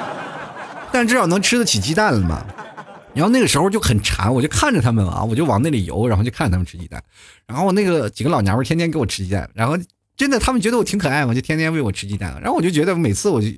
[0.92, 2.46] 但至少能吃得起鸡蛋了嘛。
[3.12, 7.02] 然后那个时候就很馋，我就看着他们啊，我就往那里游，然后就看着他们吃鸡蛋。
[7.44, 9.76] 然后那个几个老娘们天天给我吃鸡蛋，然后
[10.16, 12.40] 真的他们觉得我挺可爱嘛，就天天喂我吃鸡蛋。
[12.40, 13.48] 然后我就觉得每次我就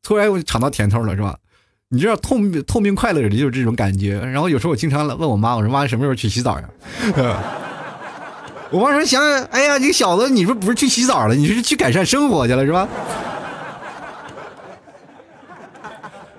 [0.00, 1.36] 突然我就尝到甜头了，是吧？
[1.90, 4.18] 你知道透透明快乐的就是这种感觉。
[4.18, 6.68] 然后有时候我经常问我妈，我说妈什么时候去洗澡呀？
[8.70, 12.88] 我妈说：“想想，哎呀，你小子，你说不是去洗澡了，你是去改善生活去了，是吧？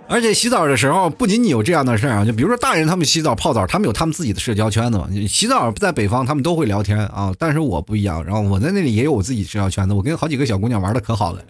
[0.10, 5.08] 而且洗澡的时候，不仅仅有这样的事儿啊，就比如说大人他们洗澡泡澡，他们有他们自己的社交圈子嘛。
[5.30, 11.42] 洗澡在北方，他们都会聊天啊，但是我不一样，然后我在那里也有我自己社交圈子，我跟好几个小姑娘玩的可好了。”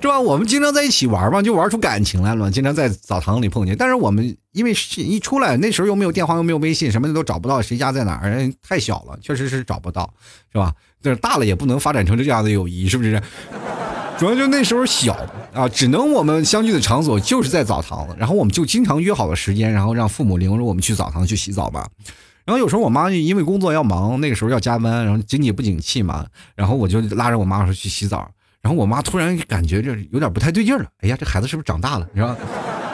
[0.00, 0.20] 是吧？
[0.20, 2.50] 我们经常在一起玩嘛，就玩出感情来了嘛。
[2.50, 10.12] 经常在澡堂里碰见，但是我们因为是一出来，那时候又没有电话，又没有微信，什么的都找不到谁家在哪儿，太小了，确实是找不到，
[10.52, 10.72] 是吧？
[11.02, 13.20] 但是大了也不能发展成这样的友谊，是不是？
[14.18, 15.16] 主要就那时候小
[15.52, 21.88] 啊，只能我们相聚的场所就是在澡堂，然后我们就经常约好了时间，然后让父母领着我们去澡堂去洗澡吧。
[22.44, 28.28] 然后有时候我妈因为工作要忙，那个时候要加班，然后经济不景气嘛，然后我就拉着我妈说去洗澡。
[28.62, 32.08] 然后我妈突然感觉这有点不太对劲了，哎呀，这孩子是不是长大了？
[32.12, 32.36] 你知道，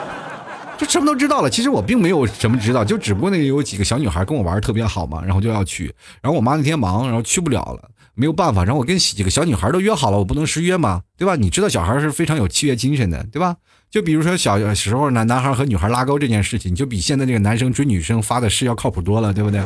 [0.77, 1.49] 就什么都知道了。
[1.49, 5.93] 其实我并没有什么知道，就只不过那有几个小女孩跟我玩特别好嘛，然后就要去。
[6.21, 8.63] 然后我妈那天忙，然后去不了了，没有办法。
[8.63, 11.35] 然后我跟几个小女孩都约好了，我不能失约嘛，对吧？
[11.35, 13.55] 你知道小孩是非常有契约精神的，对吧？
[13.89, 19.61] 就比如说小时候男男孩和女孩拉钩这件事情，就比现在这个男生追女生发的誓要靠谱多了，对不对？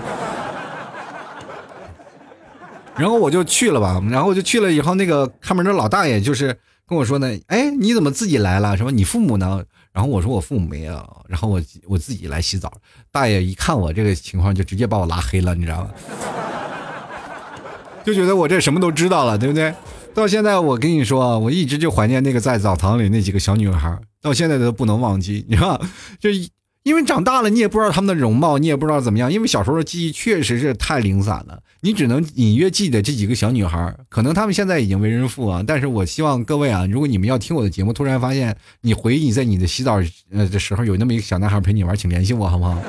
[3.00, 8.76] 然后我就去了吧，然后我就去了以后，那个看门的老大爷就是跟我说呢，哎，你怎么自己来了？
[8.76, 9.64] 什么你父母呢？
[9.94, 12.72] 然后我说我父母没有，然后我我自己来洗澡。
[13.10, 15.90] 大爷一看我这个情况，就直接把我拉黑了，你知道吗？
[18.04, 19.74] 就觉得我这什么都知道了，对不对？
[20.14, 25.82] 到现在我跟你说，我一直就怀念那个在澡堂里那几个小女孩，到现在都不能忘记，你知道
[26.20, 26.30] 就。
[26.90, 29.32] 因为长大了，你也不知道他们的容貌，你也不知道怎么样。
[29.32, 33.96] 因为小时候的记忆确实是太零散了，你只能隐约记得这几个小女孩。
[34.10, 42.82] 可能他们现在已经为人父啊，但是我希望各位啊，如果你们要听我的节目，突然发现你回忆在你的洗澡呃的时候有那么一个小男孩陪你玩，请联系我好不好？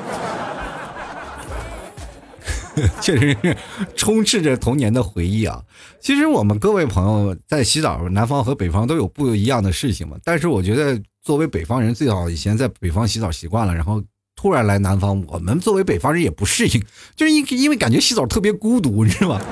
[3.01, 3.55] 确实是
[3.95, 5.61] 充斥着童年的回忆啊。
[5.99, 10.17] 其实我们各位朋友在洗澡，南方和北方都有不一样的事情嘛。
[10.23, 10.99] 但是我觉得。
[11.23, 14.01] 作为北方人，最早以前在北方洗澡习惯了，然后
[14.35, 16.81] 突然来南方，我们作为北方人也不适应，
[17.15, 19.41] 就是因因为感觉洗澡特别孤独，你知道吗？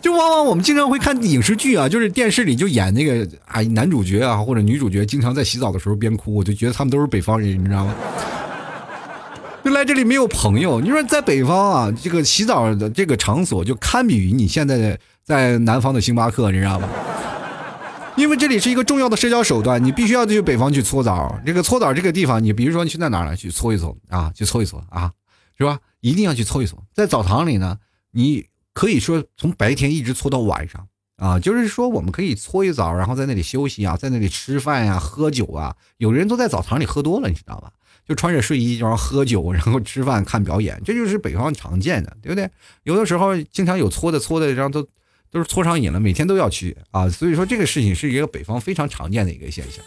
[0.00, 7.94] 就往往我们经常会看影视剧啊，就是电视里就演那个啊男主角啊或者女主角经常在洗澡的时候边哭，我就觉得他们都是北方人，你知道吗？
[9.62, 16.88] 就来这里没有朋友，你说在北方啊，这个洗澡的这个场所就堪比于你现在在南方的星巴克，你知道吗？
[18.20, 21.40] 因为这里是一个重要的社交手段，你必须要去北方去搓澡。
[21.46, 24.30] 这个搓澡这个地方，你比如说你去在哪儿去搓一搓啊？
[24.34, 25.10] 去搓一搓啊，
[25.56, 25.78] 是吧？
[26.00, 26.84] 一定要去搓一搓。
[26.92, 27.78] 在澡堂里呢，
[28.10, 35.74] 你可以说从白天一直搓到晚上啊，就是说我们可以搓一澡，然后在那里休息啊，在那里吃饭呀、喝酒啊。
[35.96, 37.72] 有人都在澡堂里喝多了，你知道吧？
[38.06, 42.50] 就穿着睡衣然后喝酒，然后吃饭看表演，这就是北方常见的，对不对？
[42.82, 44.86] 有的时候经常有搓的搓的，然后都。
[45.30, 49.84] 都是搓上瘾了，每天都要去啊，所以说这个事情是一个北方非常常见的一个现象。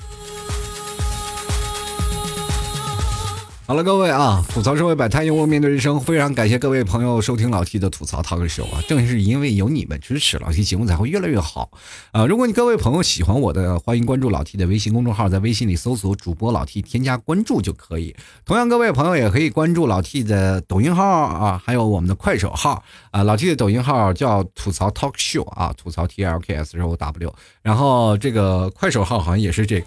[3.65, 5.97] 好了，各位啊，吐槽社会百态，幽默面对人生。
[5.97, 8.83] 非常感谢各位朋友收听老 T 的吐槽 talk show 啊！
[8.89, 11.71] 正是因为有你们支持，老 T 节目才会越来越好
[12.11, 12.25] 啊！
[12.25, 18.13] 如果你各位朋友喜欢我的，欢迎关注老 T 的微信公众号，在微信里搜索主播老 T，添加关注就可以。
[18.43, 23.23] 同样，各位朋友也可以关注老 T 的抖音号啊，还有我们的快手号啊。
[23.23, 27.33] 老 T 的抖音号叫吐槽 talk show 啊，吐槽 T L K S O W。
[27.61, 29.85] 然后这个快手号好像也是这个，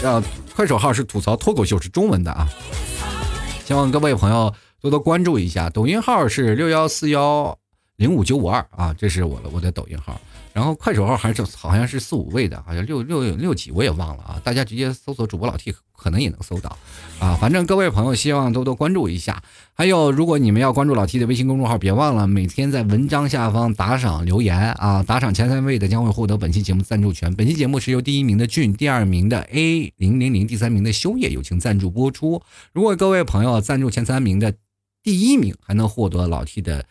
[0.00, 0.22] 叫
[0.56, 2.48] 快手号是吐槽脱口秀，是中文的啊。
[3.66, 7.58] 希望各位朋友多多关注一下，抖音号是六幺四幺
[7.96, 10.18] 零五九五二啊，这是我的我的抖音号。
[10.56, 14.40] 然后快手号还是好像是四五位的，好像六六六几我也忘了啊。
[14.42, 16.78] 大家直接搜索主播老 T 可能也能搜到
[17.20, 17.36] 啊。
[17.38, 19.42] 反正各位朋友希望多多关注一下。
[19.74, 27.34] 还有，如果你们要关注老 T 的微信公众号，别忘了每天在文章下方打赏留言啊，打赏前三位的将会获得本期节目赞助权。
[27.34, 32.40] 本期节目是由第一名的俊、第二名的 A 零零零、第三名的修业友情赞助播出。
[32.72, 34.54] 如果各位朋友赞助前三名的
[35.02, 36.86] 第一名，还能获得老 T 的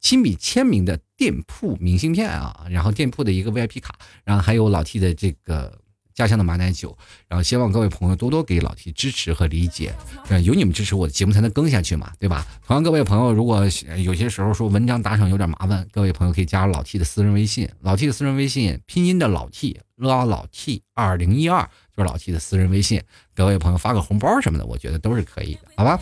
[0.00, 5.78] 亲笔签名的店铺明信片啊，然后店铺的一个 VIP 卡，然后还有老 T 的这个
[6.14, 6.96] 家乡的马奶酒，
[7.28, 9.94] 然后希望各位朋友多多给老 T 支持和理解，
[10.28, 12.46] 呃，有你们支持，我的节目才能更下去嘛，对吧？
[12.66, 13.62] 同样，各位朋友，如果
[14.02, 21.62] 有些时候说文章打赏有点麻烦，各位朋友可以加老 T 的私人微信，老 T 的私人微信拼音的老 T 老老 T 二零一二
[21.94, 23.02] 就是老 T 的私人微信，
[23.34, 26.00] 各位朋友发个红包什么的，我觉得都是可以的，好吧？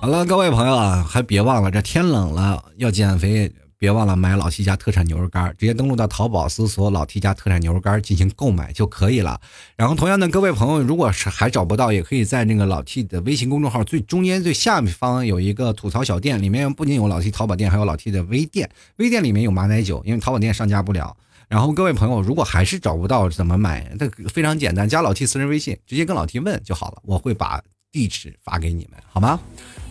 [0.00, 9.38] 好了，各位朋友啊，还别忘了，这天冷了要减肥，别忘了买老 T 家特产牛肉干，直接登录到淘宝搜索“老 T 家特产牛肉干”进行购买就可以了。
[9.76, 18.70] 然后，同样的，各位朋友，如果是还找不到，也可以在那个老 T 的微信公众号最中间最下方有一个吐槽小店，里面不仅有老 T 淘宝店，还有老 T 的微店。
[18.96, 21.14] 微店里面有马奶酒，因为淘宝店上架不了。
[21.46, 29.38] 然后，各位朋友，如果还是找不到怎么买，那非常简单，加老 T 私人微信，直接跟老 T 问就好了，我会把地址发给你们，好吗？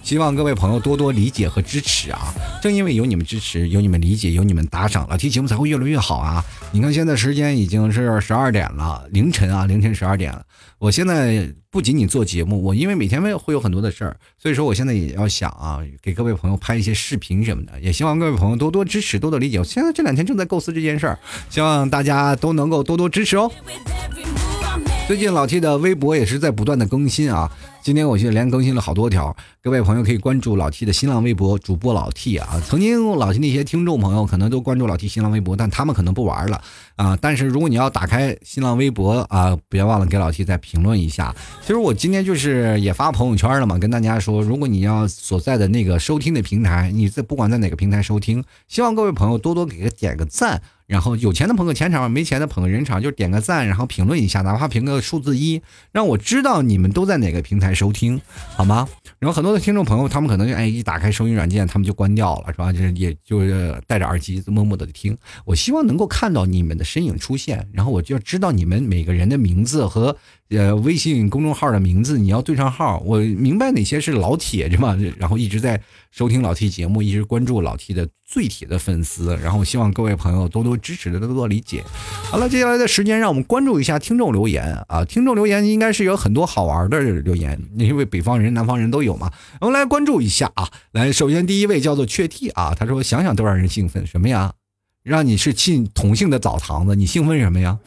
[0.10, 2.34] 希望各位朋友多多理解和支持啊！
[2.63, 6.43] 正因为有你们支持，有你们理解，有你们打赏，老 T 节目才会越来越好啊！
[6.72, 10.43] 你看现在时间已经是十二点了，凌晨啊，凌晨十二点了。
[10.80, 19.60] 我现在不仅仅做节目，我因为每天会会有很多的事儿，所以说我现在也要想啊，给各位朋友拍一些视频什么的，也希望各位朋友多多支持，多多理解。
[19.60, 21.19] 我现在这两天正在构思这件事儿，
[21.52, 23.52] 希望大家都能够多多支持哦。
[25.08, 27.51] 最近老 T 的微博也是在不断的更新啊，
[27.82, 32.62] 今天我就连更新了好多条，各位朋友可以关注老 T 的新浪微博主播老 T 啊。
[32.67, 36.62] 曾经老 T 那些听众朋友可能都关注老 T 新浪微博，但他们可能不玩了
[36.99, 37.17] 啊。
[37.21, 41.33] 但是如果你要打开新浪微博啊，别忘了给老 T 再评论一下。
[41.62, 50.62] 其实我今天就是也发朋友圈了嘛，跟大家说，如果你要所在的那个收听的平台，你在不管在哪个平台收听，希望各位朋友多多给个点个赞。
[50.89, 58.19] 然后有钱的朋友钱场，没钱的捧个人场，就点个赞，然后评论一下，哪怕评个数字一，让我知道你们都在哪个平台收听，
[58.55, 58.89] 好吗？
[59.19, 62.73] 然后很多的听众朋友，他们可能就哎一打开收音软件，他们就关掉了，是吧？
[62.73, 65.15] 就是也就是戴着耳机默默的听。
[65.45, 70.15] 我希望能够看到你们的身影出现，然后我就要知道你们每个人的名字和
[70.49, 72.99] 呃微信公众号的名字，你要对上号。
[73.06, 74.97] 我明白哪些是老铁，是吧？
[75.19, 79.38] 然后一直在收听老 T 节目，一直关注老 T 的最铁的粉丝。
[79.43, 81.84] 然后希望各位朋友多多支持，多多理解。
[82.32, 85.06] 好了，接下来的时间让我们关注一下听众留言啊！
[85.06, 89.32] 听众留言应该是有很多好玩的留言，因为北方人、南方人都有嘛。
[89.62, 90.67] 我们来关注一下啊！
[90.91, 94.54] 来，首先第一位叫做雀 T 啊，他说想想都让人兴奋，什么呀？
[95.03, 97.77] 让你是进同性的澡堂子，你兴奋什么呀？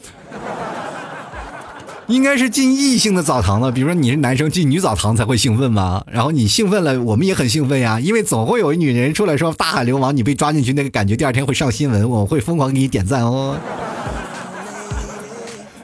[2.07, 6.03] 应该是进异性的澡堂子，比如说你是男生进女澡堂才会兴奋吗？
[6.11, 13.57] 然后你兴奋了，我们也很兴奋呀，因为总会有一女人出来说大海流氓，你被抓进去那个感觉，第二天会上新闻，我会疯狂给你点赞哦。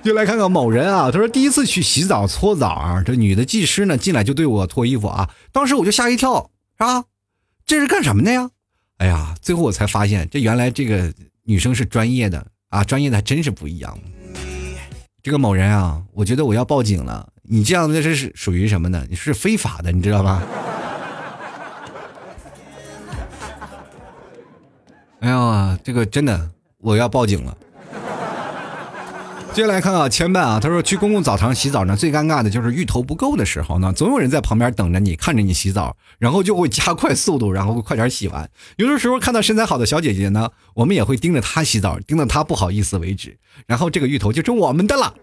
[0.03, 7.05] 就来看看某人啊，他说第一次去洗澡搓澡，这女的技师呢进来就对我脱衣服啊，当时我就吓一跳啊，
[7.65, 8.49] 这是干什么的呀？
[8.99, 13.97] 哎呀，最后我才发现，这原来这个女生是专业的啊，专业的还真是不一样。
[15.23, 17.31] 这个某人啊，我觉得我要报警了。
[17.43, 19.05] 你这样子是属于什么呢？
[19.09, 20.43] 你是非法的，你知道吗？
[25.21, 27.57] 哎呀，这个真的我要报警了。
[29.60, 38.49] 接下来看啊，前半啊，他说去公共澡堂洗澡呢，最尴尬的就是浴头不够的时候呢，总有人在旁边等着你，看着你洗澡，然后就会加快速度，然后快点洗完。
[38.78, 43.38] 有的时候看到身材好的小姐姐呢，我们也会盯着她洗澡，盯到她不好意思为止，
[43.68, 45.14] 然后这个浴头就成我们的了。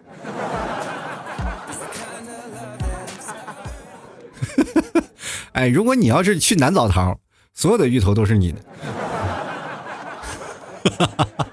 [5.52, 7.18] 哎，如果你要是去男澡堂，
[7.54, 8.58] 所有的浴头都是你的。
[10.90, 11.46] 哈哈哈哈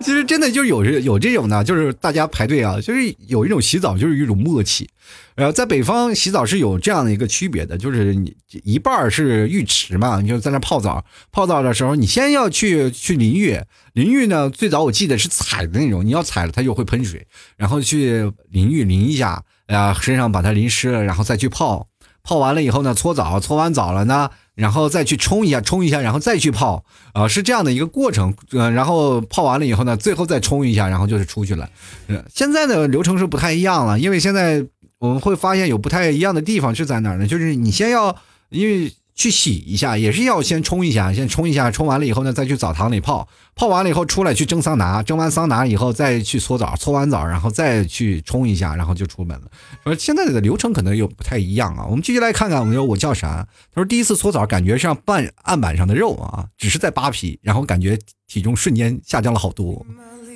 [0.00, 4.88] 其实真的就有有这种的，就是大家排队啊，就是有一种洗澡就是一种默契。
[5.34, 11.04] 然后在北方洗澡是有这样的一个区别的，就是你一半是浴池嘛，你就在那泡澡。
[11.30, 13.60] 泡澡的时候，你先要去去淋浴，
[13.92, 17.26] 淋浴呢最早我记得是踩的那种，你要踩了它就会喷水，
[17.56, 21.88] 然后去淋浴淋一下，啊身上把它淋湿了，然后再去泡。
[22.24, 24.28] 泡完了以后呢，搓澡，搓完澡了呢，
[24.58, 28.34] 然后再去冲一下，冲一下，然后再去泡，啊，是这样的一个过程。
[28.50, 31.70] 呃，然后泡完了以后呢，最后再冲一下，然后就是出去了。
[32.08, 34.66] 呃，现在的流程是不太一样了，因为现在
[34.98, 37.26] 我们会发现有不太一样的地方是在哪呢？
[37.26, 38.16] 就是你先要，
[38.50, 38.92] 因为。
[39.18, 49.50] 去洗一下，也是要先冲一下，先冲一下，冲完了以后呢，再去澡堂里泡，泡完了以后出来去蒸桑拿，蒸完桑拿以后再去搓澡，搓完澡然后再去冲一下，然后就出门了。
[49.82, 51.84] 说现在的流程可能又不太一样啊。
[51.90, 53.44] 我们继续来看看，我们说我叫啥？
[53.74, 57.98] 他说第一次搓澡感觉像拌案板上的肉啊，只是在扒皮，然后感觉
[58.28, 59.84] 体重瞬间下降了好多。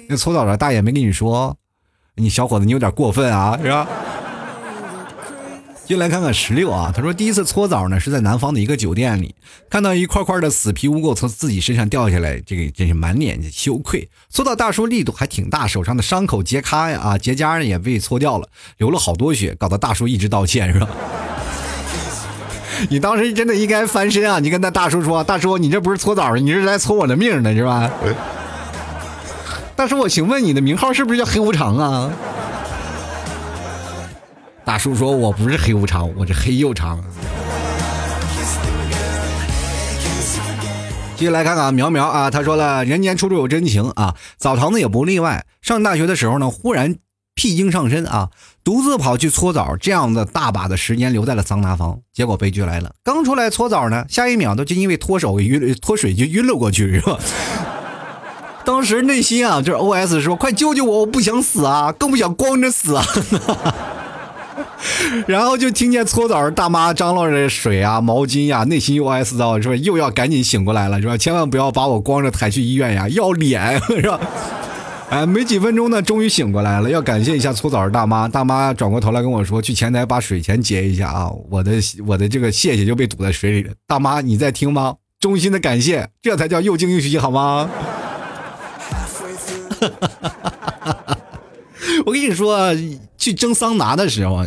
[0.08, 1.56] 那搓澡的大爷没跟你说，
[2.16, 3.88] 你小伙子你有点过分啊，是吧？
[5.93, 9.34] 进来看看十六啊，他说第一次搓澡呢是在南方的一个酒店里，
[9.68, 14.09] 看到一块块的死皮污垢从自己身上掉下来，这个真是满脸羞愧。
[14.30, 20.88] 搓到大叔力度还挺大，手上的伤口结痂呀啊结痂也被搓掉了，流了好多血，搞得大叔一直道歉是吧？
[22.88, 24.38] 你当时真的应该翻身啊！
[24.38, 27.90] 你跟那大叔说，大叔你这不是搓澡，你是来搓我的命的是吧？
[29.76, 32.11] 大叔，我请问你的名号是不是叫黑无常啊？
[34.64, 37.02] 大叔说：“我不是黑无常，我是黑又长。”
[41.16, 45.44] 继续来看看苗苗啊，他说了：“人间处处有真情啊，澡堂子也不例外。
[45.60, 46.94] 上大学的时候呢，忽然
[47.34, 48.30] 屁精上身啊，
[48.62, 51.98] 独自跑去搓澡，这样的大把的时间留在了桑拿房。
[52.12, 57.18] 结果悲剧来了，刚出来搓澡呢，下一秒都就因为脱手晕脱水就晕了过去，是吧？
[58.64, 63.04] 当时内心啊，就是 O S 说：快救救我，我不想死啊，更不想光着死啊。
[65.26, 71.16] ”然后就听见搓澡大妈张罗着水啊、毛巾呀，内心又哀思到说又要赶紧醒过来了，是吧？
[71.16, 74.20] 千万不要把我光着抬去医院呀，要脸是吧？
[75.10, 76.88] 哎，没几分钟呢，终于醒过来了。
[76.88, 81.30] 要感谢一下搓澡大妈，大妈转过头来跟我说，去前台把水钱结一下啊。
[81.50, 81.72] 我的
[82.06, 83.74] 我的这个谢谢就被堵在水里了。
[83.86, 84.94] 大妈你在听吗？
[85.20, 87.68] 衷心的感谢，这才叫又惊又喜，好吗？
[92.05, 92.74] 我跟你说，
[93.16, 94.44] 去蒸桑拿的时候，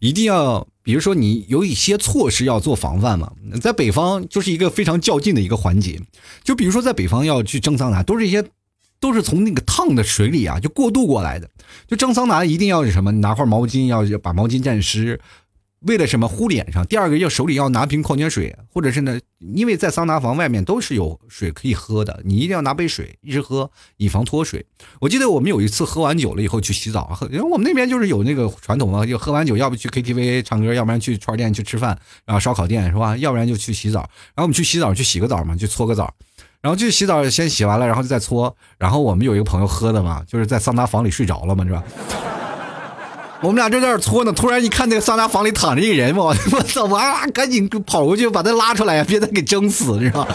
[0.00, 3.32] 一定要，比如说你有一些措施要做防范嘛。
[3.60, 6.00] 在北方就是一个非常较劲的一个环节，
[6.42, 8.44] 就比如说在北方要去蒸桑拿，都是一些，
[9.00, 11.48] 都是从那个烫的水里啊就过渡过来的。
[11.86, 15.20] 就蒸桑拿一定要什么，拿块毛巾要把毛巾蘸湿。
[15.86, 16.84] 为了什么糊脸上？
[16.86, 19.18] 第二个要手里要拿瓶矿泉水，或者是呢，
[19.54, 24.66] 因为在桑拿房外面都是有水可以喝的，你一定要拿杯水一直喝，以防脱水。
[25.00, 33.16] 我记得我们有一次喝完酒了以后去洗澡，因为我们那边就是有那个传统嘛，就喝完酒要不去 KTV 唱歌，要不然去串店去吃饭，然后烧烤店是吧？
[33.16, 34.00] 要不然就去洗澡。
[34.34, 36.12] 然后我们去洗澡去洗个澡嘛，去搓个澡，
[36.60, 38.56] 然后去洗澡先洗完了，然后就再搓。
[38.76, 41.84] 然后我们有一个朋友喝的嘛，就是在桑拿房里睡着了嘛，是吧？
[43.42, 46.84] 我们俩正在那搓呢，突然一看那个桑拿房里躺着一人，我 我操！
[46.84, 50.34] 我啊，赶紧跑过去把他拉出来，别再给蒸死，你知道吧？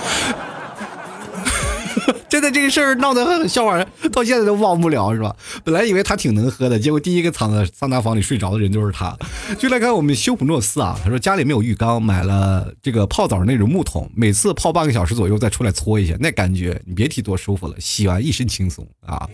[2.30, 5.36] 真的这个事儿闹得很笑话，到现在都忘不了，是吧？
[5.64, 9.16] 本来以为他挺能喝的，结果第一个躺在桑拿房里睡着的人就是他。
[9.58, 19.28] 就来看我们修普诺斯啊，他说家里没有浴缸，买了这个泡澡那种木桶，每次泡半个小时左右再出来搓一下，那感觉你别提多舒服了，洗完一身轻松啊。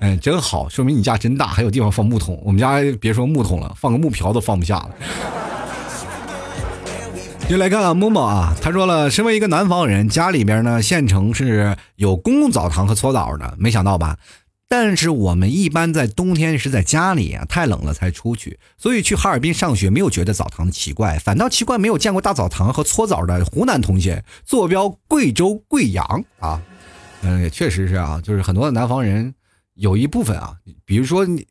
[0.00, 2.40] 嗯，真好，说明你家真大，还有地方放木桶。
[2.44, 4.90] 我们家别说木桶了，放个木瓢都放不下了。
[7.48, 14.18] 就来看看默默啊，他说了，身为一个南方人，家里边呢县城是有公共澡堂和搓澡的，没想到吧？
[14.68, 24.24] 但是我们一般在冬天是在家里啊，太冷了才出去，所以去哈尔滨上学没有觉得澡堂奇怪，反倒奇怪没有见过大澡堂和搓澡的湖南同学。
[24.44, 26.60] 坐标贵州贵阳啊，
[27.22, 29.32] 嗯，也确实是啊，就是很多的南方人
[29.74, 31.46] 有一部分啊，比如说你。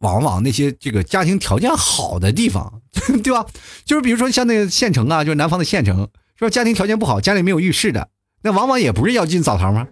[0.00, 2.80] 往往那些这个家庭条件好的地方，
[3.22, 3.46] 对吧？
[3.84, 8.08] 就是比如说像那个县城啊，就是南方的县城，说家庭条件不好，家里没有浴室的，
[8.42, 9.86] 那往往也不是要进澡堂吗？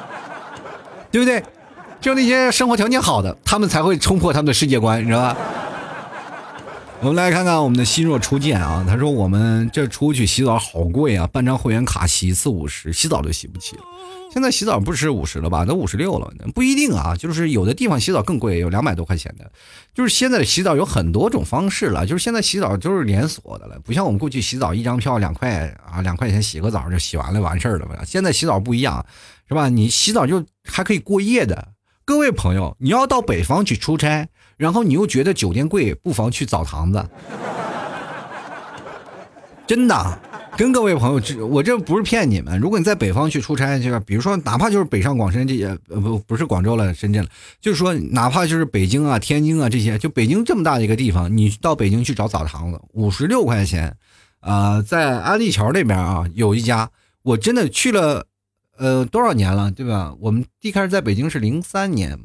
[1.10, 1.42] 对不对？
[2.00, 5.36] 就那些生活条件好的，他们才会冲破他们的世界观，你知道吧？
[7.04, 13.82] 我们来看看我们的心若初见啊，他说我们这出去洗澡好贵啊，办张会员卡洗一次五十，洗澡都洗不起了。
[14.32, 15.66] 现在洗澡不止五十了吧？
[15.66, 17.14] 都五十六了，不一定啊。
[17.14, 19.52] 就是有的地方洗澡更贵，有两百多块钱的。
[19.92, 27.86] 就是现在的洗澡有很多种方式了，就是现在洗澡都是连锁的了，不像我们过去洗澡一张票两块啊，两块钱洗个澡就洗完了完事儿了。
[28.06, 29.04] 现在洗澡不一样，
[29.46, 29.68] 是吧？
[29.68, 31.68] 你洗澡就还可以过夜的。
[32.06, 37.06] 各位朋友，你要到北方去出差，然后你又觉得酒店贵，不妨去澡堂子。
[39.66, 40.18] 真的。
[40.56, 42.56] 跟各位朋友，这我这不是骗你们。
[42.60, 47.28] 如果你在北方去出差，就是比如说，哪怕就是北上广深这些，呃不不是广州了，深圳了，
[47.60, 53.96] 就是说，哪怕就是北京啊、天津啊这些，就北京这么大的一个地方，你到北京去找澡堂子，五十六块钱，
[54.38, 56.88] 啊，在安立桥那边啊有一家，
[57.24, 58.24] 我真的去了，
[58.76, 60.14] 呃多少年了，对吧？
[60.20, 62.16] 我们一开始在北京是零三年，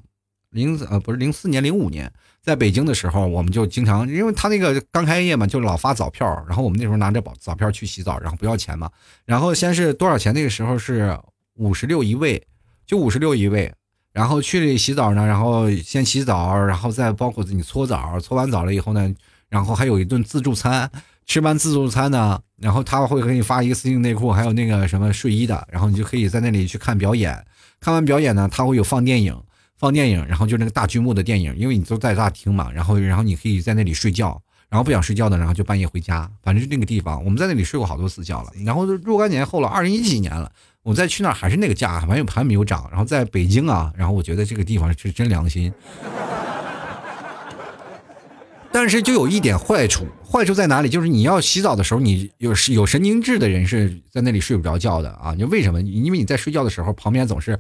[0.52, 2.12] 零呃不是零四年零五年。
[2.42, 8.90] 在北京的时候，我们就经常，因为他那个刚开业嘛，就老发澡票，然后我们那时候拿着澡澡票去洗澡，然后不要钱嘛。
[9.26, 10.34] 然后先是多少钱？
[10.34, 11.20] 那个时候是
[11.56, 12.42] 五十六一位，
[12.88, 13.72] 就五十六一位。
[14.14, 19.14] 然后去洗澡呢，然后先洗澡，然后再包括你搓澡，搓完澡了以后呢，
[19.50, 20.90] 然后还有一顿自助餐。
[21.28, 27.46] 吃完自助餐呢，然后他会给你发一次性内裤，还有那个什么睡衣的，然后你就可以在那里去看表演。
[27.80, 29.40] 看完表演呢，他会有放电影。
[29.80, 38.52] 放电影，然后就那个大剧目的电影，因为你都在大厅嘛，然后然后你可以在那里睡觉，然后不想睡觉的，然后就半夜回家，反正就那个地方，我们在那里睡过好多次觉了。
[38.66, 40.52] 然后若干年后了，二零一几年了，
[40.84, 42.88] 我再去那儿还是那个价，还有还没有涨。
[42.92, 45.72] 然后在北京啊，然后我觉得这个地方是真良心，
[48.72, 50.90] 但是就有一点坏处，坏处在哪里？
[50.90, 55.34] 就是你要洗澡的时候，你有有神经质的人是在那里睡不着觉的啊！
[55.38, 55.82] 你为什么？
[55.82, 57.58] 因为你在睡觉的时候，旁边总是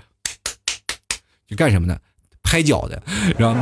[1.47, 1.97] 就干什么呢？
[2.49, 2.99] 拍脚的，
[3.37, 3.61] 然后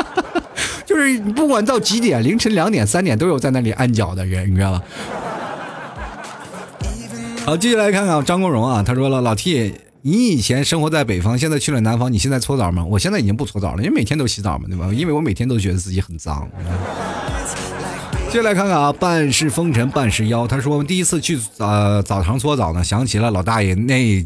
[0.86, 4.82] 就是不管到几点，凌晨两点、三点都有在那里按脚的人，你知道吗？
[7.44, 12.82] 好，继续来看看张国荣啊，他说了：“老 T，你以前生活在北方，现在去了南方，你现在搓澡吗？
[12.82, 14.88] 我现在已经不搓澡了，因为每天都洗澡嘛，对吧？
[14.94, 16.48] 因为我每天都觉得自己很脏。
[18.32, 24.24] ”接下来看看啊，半是风尘半是妖，他说第一次去呃澡堂搓澡呢，想起了老大爷那。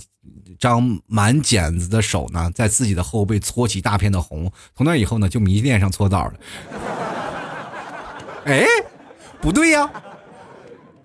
[0.60, 4.52] 张满茧子的手呢，在自己的后背搓起大片的红。
[4.76, 6.34] 从那以后呢，就迷恋上搓澡了。
[8.44, 8.64] 哎，
[9.40, 9.90] 不对呀，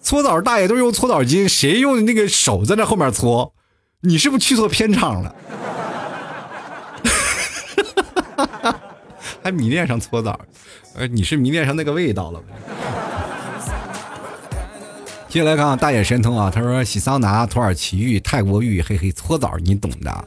[0.01, 3.53] 搓澡大爷都用搓澡巾，谁用那个手在那后面搓？
[4.01, 5.35] 你是不是去错片场了？
[9.41, 10.39] 还迷恋上搓澡？
[10.95, 12.43] 呃，你是迷恋上那个味道了？
[15.35, 20.09] 接下来看看大眼神通啊，他说洗桑拿、土耳其浴、泰国浴，嘿嘿，搓澡你懂的。
[20.09, 20.23] 啊，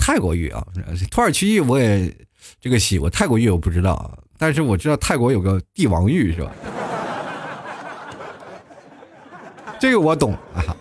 [0.00, 0.66] 泰国浴啊，
[1.12, 2.12] 土耳其浴我也
[2.60, 6.50] 这个洗过，泰国浴我不知道，但是我知道泰国有个帝王浴是吧？
[9.78, 10.74] 这个我懂啊，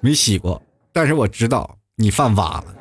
[0.00, 0.60] 没洗过，
[0.92, 2.74] 但是我知道你犯法了。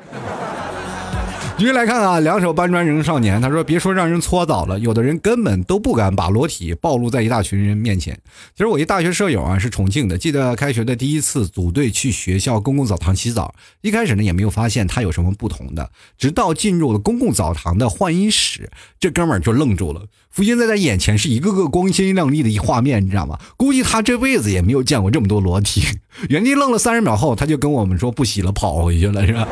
[1.58, 8.14] 继续来看啊，两手搬砖扔少年，他说：“别说让人搓澡了，有的人根本都不敢把裸体暴露在一大群人面前。”
[8.56, 23.40] 其实我一大学舍友啊是重庆的，记得开学的第一次组队去学校公共澡堂洗澡，一开始呢也没有发现他有什么不同的，直到进入了公共澡堂的换衣室，这哥们儿就愣住了，浮现在他眼前是一个个光鲜亮丽的一画面，你知道吗？
[23.58, 25.82] 估计他这辈子也没有见过这么多裸体。
[26.30, 29.48] 原地愣了三十秒后，他就跟我们说不洗了，跑回去了，是吧？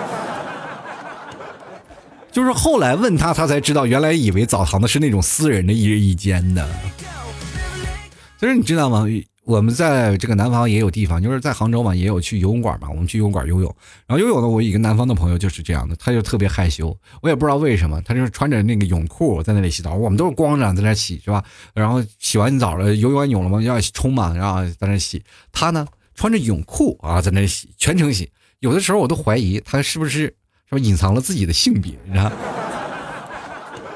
[2.35, 6.67] 就是后来问他，他才知道，原来以为澡堂子是那种私人的一日一间的。
[8.37, 9.05] 其实你知道吗？
[9.45, 12.89] 我们在这个南方也有地方，就是在杭州嘛，也有去游泳馆嘛。
[12.89, 13.73] 我们去游泳馆游泳，
[14.05, 21.41] 然后游泳呢，我一个南方的朋友就是这样的，他就特别害羞，我也不知道为什么，他就是穿着那个泳裤在那里洗澡，我们都是光着在那洗，是吧？
[21.73, 25.23] 然后洗完澡了，游完泳了嘛，要冲嘛，然后在那洗。
[25.53, 28.29] 他呢，穿着泳裤啊，在那洗，全程洗。
[28.59, 30.35] 有的时候我都怀疑他是不是。
[30.71, 32.31] 是隐藏了自己的性别，你知道？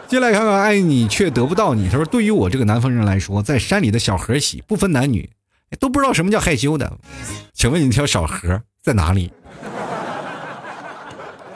[0.08, 1.88] 接来看看，爱你却得不到你。
[1.88, 5.30] 他说：“对于我这个南方人来说，在山里的小河洗，不分男女，
[5.80, 6.92] 都不知道什么叫害羞的。
[7.54, 9.32] 请问你条小河在哪里？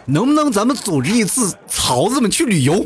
[0.05, 2.85] 能不能咱们组织一次曹子们去旅游？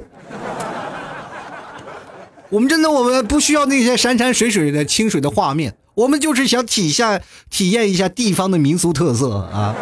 [2.50, 7.20] 我们真的，我们不需要那些山山水水的清水的画面，我们就是想体下
[7.50, 9.76] 体验一下地方的民俗特色啊，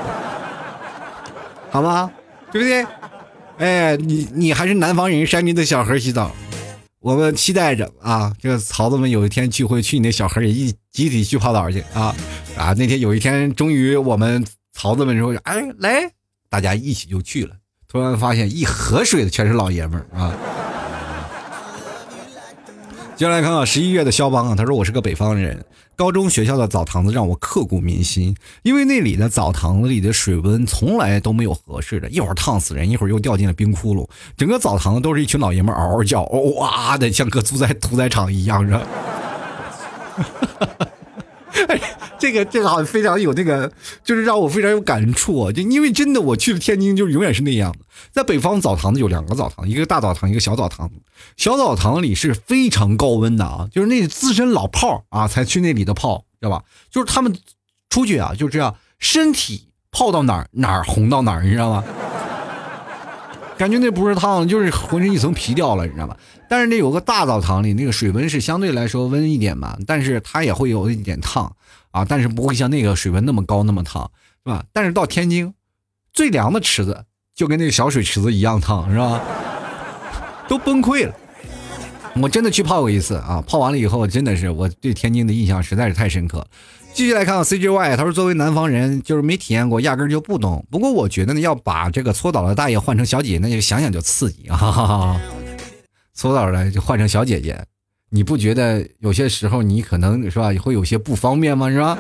[1.69, 2.09] 好吗？”
[2.55, 2.87] 对不对？
[3.57, 6.33] 哎，你你还是南方人，山里的小河洗澡，
[7.01, 8.33] 我们期待着啊！
[8.41, 12.15] 这个曹子们有一天聚会，去你那小河里一集体去泡澡去啊！
[12.55, 16.09] 啊，那天有一天，终于我们曹子们说：“哎，来，
[16.49, 17.53] 大家一起就去了。”
[17.91, 20.33] 突然发现一河水的全是老爷们儿啊！
[23.15, 25.63] 接下来看看十一月的肖邦啊，他说我是个北方人，
[25.95, 34.05] 高中学校的澡堂子让我刻骨铭心，因为那里的澡堂子里的水温从来都没有合适的，一会儿烫死人，一会儿又掉进了冰窟窿，
[34.35, 38.81] 整个澡堂子都是一群老爷们嗷嗷叫，哇的像个屠宰屠宰场一样，是吧？
[41.67, 41.79] 哎，
[42.19, 43.71] 这个这个好像非常有那个，
[44.03, 45.51] 就是让我非常有感触啊！
[45.51, 47.79] 就因为真的，我去了天津，就永远是那样的。
[48.11, 50.89] 在北方澡堂子有两个澡堂，一个大澡堂，一个小澡堂。
[51.37, 56.63] 小澡堂里是非常高温的啊，就是那资深老炮儿啊才去那里的泡，知道吧？
[56.91, 57.37] 就是他们
[57.89, 61.83] 出去啊，就这样，身体泡到哪儿哪儿红到哪儿，你知道吗？
[63.57, 66.17] 感觉那不是烫，就是浑身一层皮掉了，你知道吧？
[66.49, 71.55] 但是那有个大澡堂里，那个水温是相对来说温一点嘛，但是它也会有一点烫
[71.91, 74.11] 啊，但是不会像那个水温那么高那么烫，
[74.43, 74.63] 是吧？
[74.73, 75.53] 但是到天津，
[76.13, 79.21] 最凉的池子就跟那个小水池子一样烫，是吧？
[80.47, 81.13] 都崩溃了。
[82.21, 86.45] 我真的去泡过一次啊，泡完了以后，真的是我对天津的印象实在是太深刻。
[86.95, 90.65] 继续来看啊 CJY，他说作为南方人，就是没体验过，压根就不懂。
[90.71, 95.19] 不过我觉得呢，要把这个搓澡的大爷换成小姐姐，那就想想就刺激啊！
[96.15, 97.61] 搓澡的就换成小姐姐，
[98.11, 101.69] 你不觉得有些时候你可能是吧，会有些不方便吗？
[101.69, 101.97] 是吧？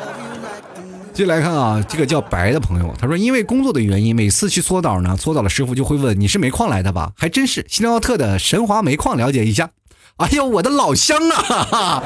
[1.14, 7.12] 继续来看啊，这个叫白的朋友，他说因为工作的原因，每次去搓澡呢，搓澡的师傅就会问你是煤矿来的吧？
[7.16, 9.70] 还真是，新奥特的神华煤矿，了解一下。
[10.18, 11.42] 哎呦，我的老乡啊！
[11.42, 12.02] 哈哈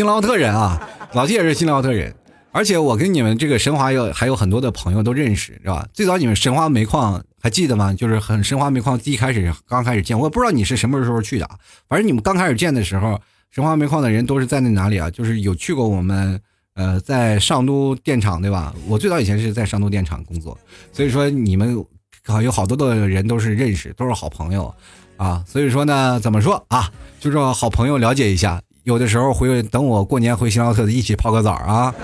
[0.00, 2.14] 新劳特人啊，老弟也是新劳特人，
[2.52, 5.86] 而且我跟你们这个神华有还有很多的朋友都认识，是吧？
[5.92, 7.92] 最早你们神华煤矿还记得吗？
[7.92, 11.46] 就是很神华煤矿第一开始刚开始建，我也不知道你是什么时候去的。
[11.86, 13.20] 反正你们刚开始建的时候，
[13.50, 15.10] 神华煤矿的人都是在那哪里啊？
[15.10, 16.40] 就是有去过我们
[16.76, 18.74] 呃在上都电厂对吧？
[18.88, 20.58] 我最早以前是在上都电厂工作，
[20.94, 21.76] 所以说你们
[22.24, 24.74] 好有好多的人都是认识，都是好朋友
[25.18, 25.44] 啊。
[25.46, 26.90] 所以说呢，怎么说啊？
[27.20, 28.62] 就是好朋友了解一下。
[28.90, 31.94] 有的时候回等我过年回新奥特一起泡个澡啊！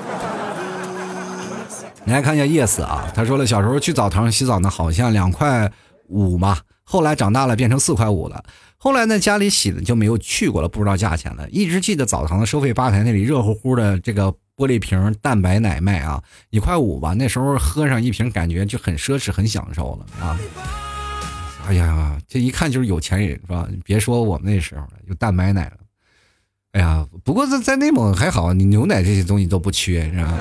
[2.05, 5.69] 你来看一下 yes 啊，他说了小时候去澡堂洗澡呢，好像两块
[6.07, 8.45] 五嘛，后来长大了变成四块五了。
[8.77, 11.51] 后来呢家里洗的就没有去过了，不知道价钱了。
[11.51, 20.39] 一直记得澡堂的收费吧台那里热乎乎的这个玻璃瓶蛋白奶卖啊，一块五吧，那时候喝上一瓶感觉就很奢侈很享受了啊！
[21.67, 23.67] 哎呀，这一看就是有钱人是吧？
[23.85, 25.79] 别说我们那时候了，有蛋白奶了。
[26.77, 30.39] 哎呀，不过在在内蒙还好，你牛奶这些东西都不缺，是吧？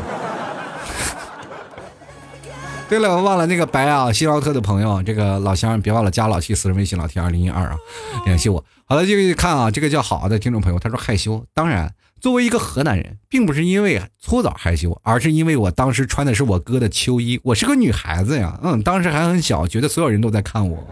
[2.90, 7.78] 对了，我忘了那个白啊，西奥特的朋友，这个老乡，别忘了加老七私人微信老 T 二零一二啊，
[8.26, 8.62] 联系我。
[8.84, 11.42] 好了，继续看啊，这个叫好的听众朋友，他说害羞。
[11.54, 20.86] 当然，作为一个河南人，并不是因为搓澡害羞，而是因为我当时穿的是我哥的秋衣，我是个女孩子呀，嗯，当时还很小，觉得所有人都在看我。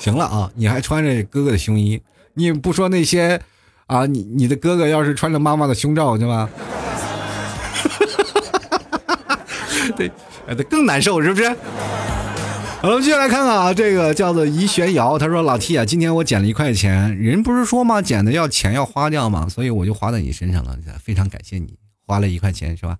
[0.00, 2.00] 行了啊，你还穿着哥哥的胸衣，
[2.32, 3.38] 你不说那些，
[3.86, 6.48] 啊，你你的哥哥要是穿着妈妈的胸罩，对吧？
[9.94, 10.10] 对，
[10.48, 11.54] 那更难受，是不是？
[12.80, 18.00] 好了，接下来看看啊，这个叫做怡玄瑶，他说：“老 T 啊，今天我捡了一块钱，人不是说吗？
[18.00, 21.76] 捡的要钱要花掉嘛，所以我就花在你身上了，非常感谢你，
[22.06, 22.96] 花了一块钱是吧？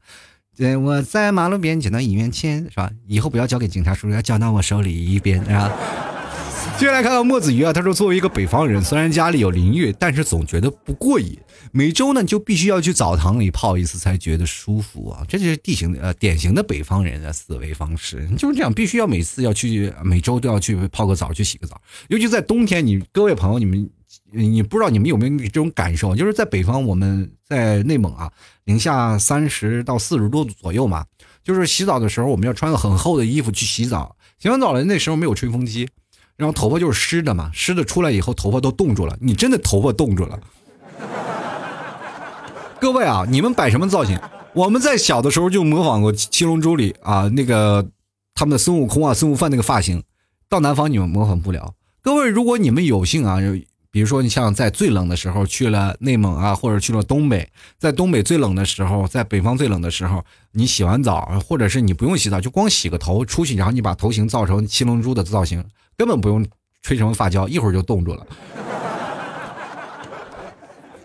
[0.54, 2.90] 对，我在马路边捡到一元钱是吧？
[3.06, 5.72] 以后不要交给警察叔叔，要交到我手里一边啊。”
[6.80, 11.38] 接下来看到墨子鱼啊，他说：“作为一个北方人，虽然家里有淋浴，但是总觉得不过瘾。
[11.72, 15.22] 每周呢，就必须要去澡堂里泡一次才觉得舒服啊！
[15.28, 21.78] 这就是地形呃典型的北方人的思维方式，就是这样，必须要每次要去，每周都要去泡个澡，去洗个澡。
[22.08, 23.90] 尤其在冬天，你各位朋友，你们
[24.32, 26.16] 你不知道你们有没有这种感受？
[26.16, 28.32] 就是在北方，我们在内蒙啊，
[28.64, 31.04] 零下三十到四十度左右嘛，
[31.44, 34.16] 就是洗澡的时候，我们要穿个很厚的衣服去洗澡。
[34.38, 35.86] 洗完澡了，那时候没有吹风机。”
[36.40, 40.40] 然后头发就是湿的嘛，湿的出来以后头发都冻住了，你真的头发冻住了。
[42.80, 44.18] 各位啊，你们摆什么造型？
[44.54, 47.86] 我们在小的时候就模仿过《七龙珠》里啊那个
[48.34, 50.02] 他们的孙悟空啊孙悟饭那个发型，
[50.48, 51.74] 到南方你们模仿不了。
[52.00, 53.36] 各位，如果你们有幸啊，
[53.90, 65.62] 比如说你像在最冷的时候去了内蒙啊，或者去了东北，在东北最冷的时候，在北方最冷的时候，你洗完澡，或者是你不用洗澡，就光洗个头出去，然后你把头型造成七龙珠的造型。
[66.00, 66.42] 根本不用
[66.80, 68.26] 吹什么发胶，一会儿就冻住了。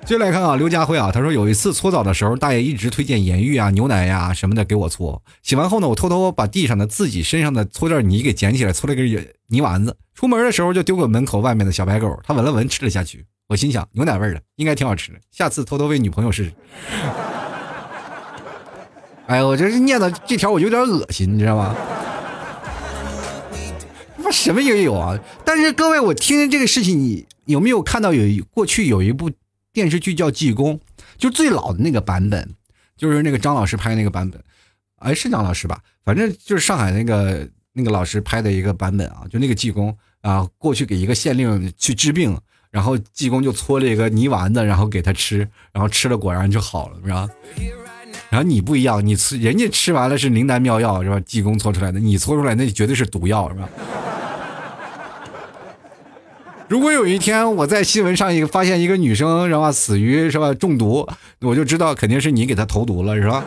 [0.06, 5.22] 接来看啊，刘家辉啊，他说有一次搓澡的时候，大爷一直推荐盐浴啊、牛奶呀什么的给我搓。
[5.44, 9.04] 洗完后呢，我偷偷把地上的自己身上的搓点泥给捡起来，搓了个
[9.48, 9.98] 泥丸子。
[10.14, 13.26] 出门的时候就丢给门口外面的小白狗，它闻了闻，吃了下去。
[13.50, 16.54] 我心想，牛奶味的应该挺好吃的，下次偷偷喂女朋友试试。
[19.28, 21.76] 哎呀我这是念叨这条，我有点恶心，你知道吗？
[24.36, 25.18] 什么也有啊。
[25.46, 29.32] 但是各位，我听听这个事情，你有没有看到有过去有一部
[29.72, 30.78] 电视剧叫《济公》，
[31.18, 32.54] 就最老的那个版本，
[32.98, 34.42] 就是那个张老师拍那个版本，
[34.98, 35.80] 哎，是张老师吧？
[36.04, 42.38] 反正就是上海那个那个老师拍的一个版本啊，就那个济公啊，过去给一个县令去治病，
[42.72, 47.30] 然后济公就搓了一个泥丸子，然后给他吃，然后吃了果然就好了，是吧？
[48.30, 51.20] 然后你不一样，你吃人家吃完了是灵丹妙药是吧？
[51.22, 53.70] 济公搓出来的，你搓出来那绝对是毒药是吧？
[56.68, 61.08] 如果有一天我在新闻上一个发现一个女生是吧死于是吧中毒，
[61.42, 63.46] 我就知道肯定是你给她投毒了是吧？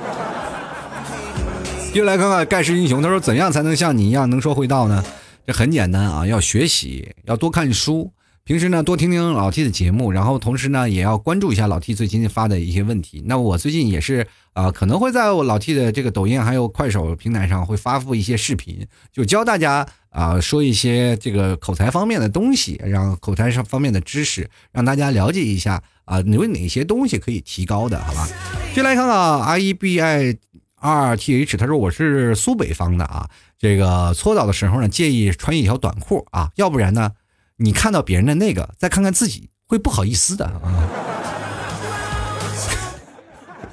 [1.95, 5.05] 又来看看盖世英雄，他说怎样才能像你一样能说会道呢？
[5.45, 8.13] 这很简单啊，要学习，要多看书。
[8.45, 13.23] 平时呢，多听听老 T 的节目，然后同时呢，也要关注一下老 T 最近发的一些问题。
[13.27, 19.87] 那我最近也是啊，可能会在我老 T 的这个抖音还有快手平台上会发布一些视频，就教大家
[20.19, 28.29] 啊说一些这个口才方面的东西，让口才上方面的知识，让大家了解一下啊，有哪些东西可以提高的，好吧？
[28.75, 30.37] 先来看看 R E B I
[30.81, 37.13] R T H，他说我是苏北方的啊，这个搓澡的时候呢，建议穿一条短裤啊，要不然呢。
[37.61, 40.63] 你看到别人的那个，再看看自己，会不好意思的啊！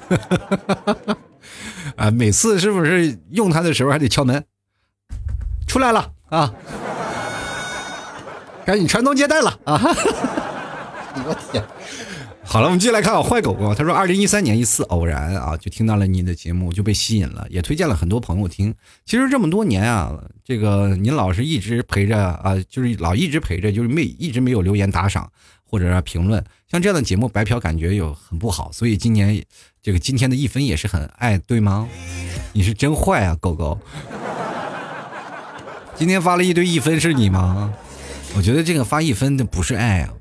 [0.08, 1.16] 哈哈哈哈哈
[1.94, 4.44] 啊，每次是不是用它的时候还得敲门？
[5.68, 6.52] 出来了啊！
[8.64, 9.80] 赶紧传宗接代了啊！
[11.24, 11.64] 我天！
[12.42, 13.74] 好了，我们继续来看坏狗狗。
[13.74, 18.74] 他说，二零一三年一次偶然啊，就听到了你的节目，就被吸引了，也推荐了很多朋友听。
[19.04, 20.12] 其实这么多年啊，
[20.44, 25.30] 这个您老是一直陪着啊，就是老一直陪着，就是没一直没有留言打赏
[25.64, 26.44] 或者评论。
[26.68, 28.70] 像这样的节目白嫖，感觉有很不好。
[28.72, 29.44] 所以今年
[29.82, 31.88] 这个今天的一分也是很爱，对吗？
[32.52, 33.78] 你是真坏啊，狗狗！
[35.98, 37.72] 今天发了一堆一分是你吗？
[38.36, 40.12] 我觉得这个发一分的不是爱啊。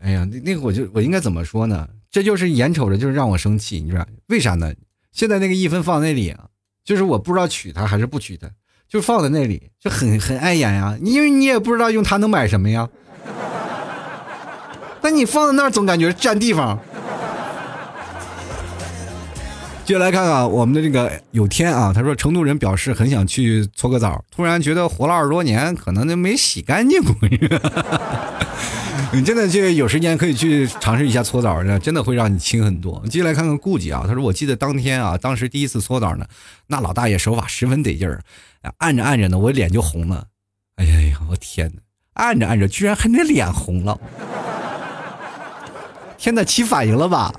[0.00, 1.88] 哎呀，那那个我就我应该怎么说呢？
[2.10, 4.72] 这就是眼瞅着就是让我生气，你知道为啥呢？
[5.10, 6.44] 现在那个一分放那里啊，
[6.84, 8.48] 就是我不知道取它还是不取它，
[8.88, 10.96] 就放在那里就很很碍眼呀。
[11.02, 12.88] 因为你也不知道用它能买什么呀。
[15.02, 16.78] 但你放在那儿总感觉占地方。
[19.84, 27.14] 接下来看看我们的这个有天啊，他说成都人表示很想去搓个澡，突然觉得活了二十多年，可能都没洗干净过。
[29.12, 33.04] 你真的就有时间可以去尝试一下搓澡，真的会让你轻很多。
[33.10, 36.26] 接下来看看顾忌啊，他说我记得当天啊，当时第一次搓澡呢，
[36.66, 38.22] 那老大爷手法十分得劲儿，
[38.78, 40.24] 按着按着呢，我脸就红了。
[40.76, 41.82] 哎呀呀，我天哪，
[42.14, 44.00] 按着按着居然还能脸红了，
[46.16, 47.34] 天哪，起反应了吧？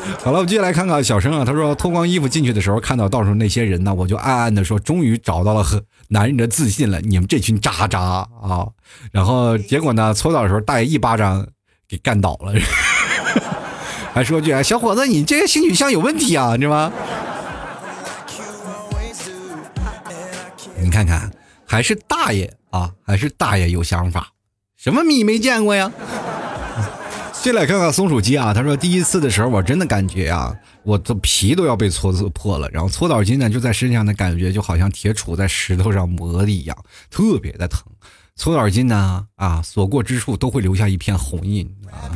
[0.24, 1.44] 好了，我们接下来看看小生啊。
[1.44, 5.64] 他说脱光衣服进去的时候，看到到时候那些人呢，我就暗暗的说，终于找到了
[6.08, 7.00] 男人的自信了。
[7.00, 8.66] 你们这群渣渣啊！
[9.12, 11.46] 然后结果呢，搓澡的时候，大爷一巴掌
[11.88, 12.52] 给干倒了，
[14.12, 16.92] 还说句：“小伙子，你这个性取向有问题啊，你知道吗？”
[20.82, 21.30] 你看看，
[21.64, 24.32] 还是大爷啊，还是大爷有想法，
[24.76, 25.90] 什么米没见过呀？
[27.42, 36.76] 进来看看松鼠鸡啊，他说第一次的时候我真的感觉啊，我的皮都要被搓破了，然后搓澡巾呢就在身上的感觉就好像铁杵在石头上磨的一样，
[37.10, 37.82] 特别的疼。
[38.36, 42.12] 搓澡巾呢啊，所过之处都会留下一片红印啊。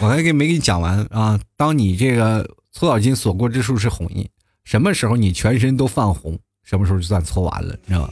[0.00, 1.38] 我还给没给你讲完啊？
[1.56, 4.28] 当你这个搓澡巾所过之处是红印，
[4.64, 8.10] 什么时候你全身都泛红，什么时候就算搓完了，你知道吗？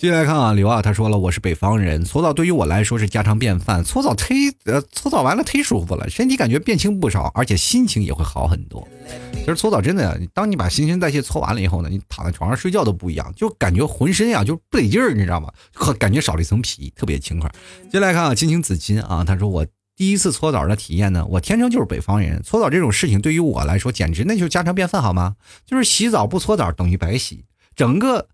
[0.00, 3.84] 接下来看啊，刘啊，他说了，我是北方人，搓澡对于我来说是家常便饭。
[3.84, 8.88] 搓澡忒呃，搓澡完了忒舒服了，身体感觉变轻不少，而且心情也会好很多。
[9.34, 15.52] 其实搓澡真的，当你把新陈代谢搓完了以后呢，你躺在床上睡觉都不一样，就感觉浑身呀就不得劲儿，你知道吗？
[15.98, 17.52] 感觉少了一层皮，特别轻快。
[17.92, 25.36] 接下来看啊，青青紫金啊，他说我第一次搓澡的体验呢，我天生就是北方人，搓澡这种事情对于我来说简直那就是家常便饭，好吗？
[25.66, 27.44] 就是洗澡不搓澡等于白洗，
[27.76, 28.26] 整个。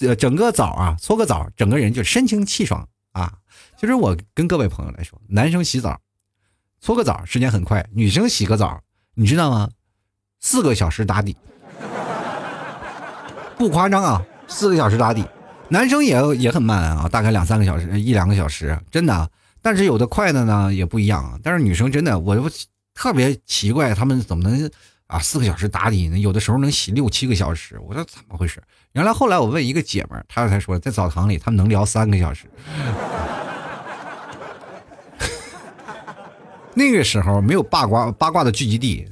[0.00, 3.32] 呃，整个澡啊，搓个澡，整个人就神清气爽啊。
[3.78, 6.00] 其实我跟各位朋友来说，男生洗澡，
[6.80, 8.80] 搓个澡时间很快；女生洗个澡，
[9.14, 9.70] 你知道吗？
[10.40, 11.36] 四个小时打底，
[13.56, 15.24] 不夸张啊，四个小时打底。
[15.68, 19.30] 男生也也很慢啊，大概两三个小时，一两个小时，真的。
[19.60, 21.38] 但是有的快的呢也不一样啊。
[21.42, 22.48] 但是女生真的，我就
[22.94, 24.70] 特别奇怪，他们怎么能
[25.06, 26.18] 啊四个小时打底呢？
[26.18, 28.62] 有的时候能洗六七个小时，我说怎么回事？
[28.92, 32.46] 原来后来我问一个姐们儿，她才说在澡堂里他们能聊三个小时。
[36.74, 39.06] 那个时候没有八卦八卦的聚集地，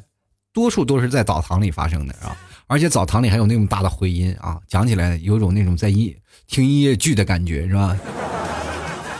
[0.53, 2.37] 多数都是在澡堂里发生的啊。
[2.67, 6.15] 而且澡堂里还有那种大的回音啊，讲起来有种那种在音
[6.47, 7.97] 听音乐剧的感觉，是吧？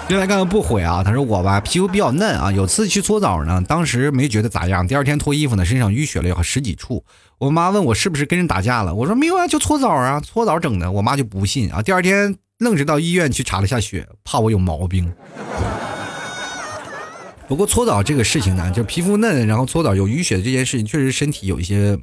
[0.07, 1.03] 进来看看不悔啊！
[1.03, 7.03] 他说我吧皮肤比较嫩啊，有次去搓澡呢，当时没觉得咋样，第二天脱衣服呢，身上淤血了有十几处。
[7.39, 10.93] 我妈问我是不是跟人打架了，我说没有啊，就搓澡啊，搓澡整的。
[10.93, 15.11] 我妈就不信啊，第二天愣是到医院去查了下血，怕我有毛病。
[17.49, 21.99] 不过搓澡这个事情呢，就皮肤嫩，然后搓澡有淤血这件事情，确实身体有一些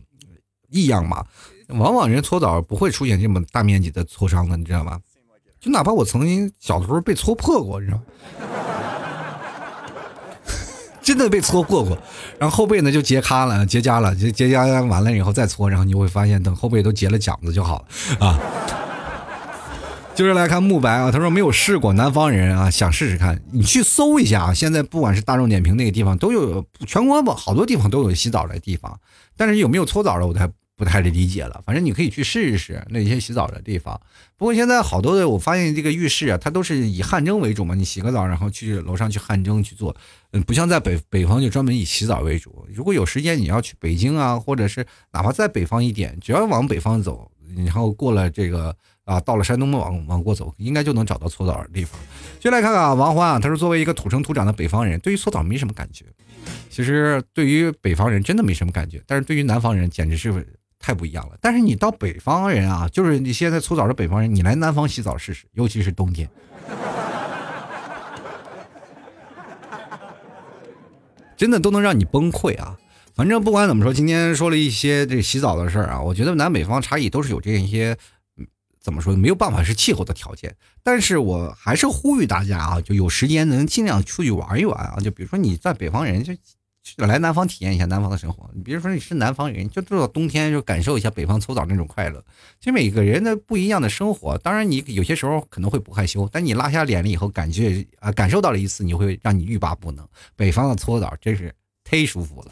[0.72, 1.24] 异样嘛。
[1.68, 5.00] 往往人搓澡不会出现这么大面积的挫伤的，你知道吗？
[5.62, 8.04] 就哪怕我曾经小的时候被戳破过，你知道吗？
[11.04, 11.96] 真的被戳破过，
[12.40, 18.40] 然后后背呢就结痂了，结痂了，结结痂完了以后再搓，然后你会发现等后背都结了茧子就好了啊。
[20.16, 29.00] 就是来看慕白啊，他说没有试过，南方人啊想试试看，你去搜一下啊，现在不管是大众点评那个地方都有，全国好多地方都有洗澡的地方，
[29.38, 30.50] 但是有没有搓澡的我才。
[30.82, 34.02] 不太理解了，反正你可以去试一试那些洗澡的地方。
[34.36, 37.76] 不过现在好多的，我发现这个浴室啊，它都是以汗蒸为主嘛。
[37.76, 39.96] 你洗个澡，然后去楼上去汗蒸去做，
[40.32, 42.66] 嗯，不像在北北方就专门以洗澡为主。
[42.74, 48.76] 如果有时间，你要去北京啊，或者是哪怕在北方一点，只要往北方走，然后过了这个
[49.06, 52.02] 啊，到了山东往往过走，应该就能找到搓澡的地方。
[52.40, 56.06] 就来看看啊，王欢啊，他说作为一个土生土长的北方人，对于搓澡没什么感觉。
[56.72, 60.34] 其实对于北方人真的没什么感觉，但是对于南方人简直是。
[60.82, 66.28] 太不一样了，但是你到北方人啊，就是你现在搓澡的北方人，你来南方洗澡试试，尤其是冬天，
[71.38, 72.78] 真的都能让你崩溃啊！
[73.14, 77.96] 反正不管怎么说，今天说了一些这洗澡的事儿啊，我觉得南北方差异都是有这样一些，
[78.80, 86.34] 怎么说没有办法是气候的条件，但是我还是呼吁大家啊，就有时间能尽量出去玩一玩啊，就比如说你在北方人就。
[86.98, 88.50] 来南方体验一下南方的生活。
[88.54, 92.24] 你比如说你是南方人，就到冬天就感受一下北方搓澡那种快乐。
[92.60, 100.06] 其实每个人的不一样的生活，当然你有些时候可能会不害羞，但你拉下脸了以后，感觉啊感受到了一次，你会让你欲罢不能。
[100.36, 101.54] 北方的搓澡真是
[101.90, 102.52] 忒舒服了。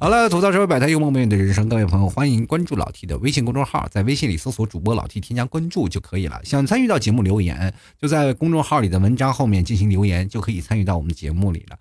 [0.00, 6.40] 好了，吐槽社会百态，幽默面对人生，各位朋友欢迎关注老 T 的微信公众号，在微信里搜索主播老 T，添加关注就可以了。
[6.44, 11.78] 想参与到节目留言，就在公众号里的文章后面进行留言，就可以参与到我们节目里了。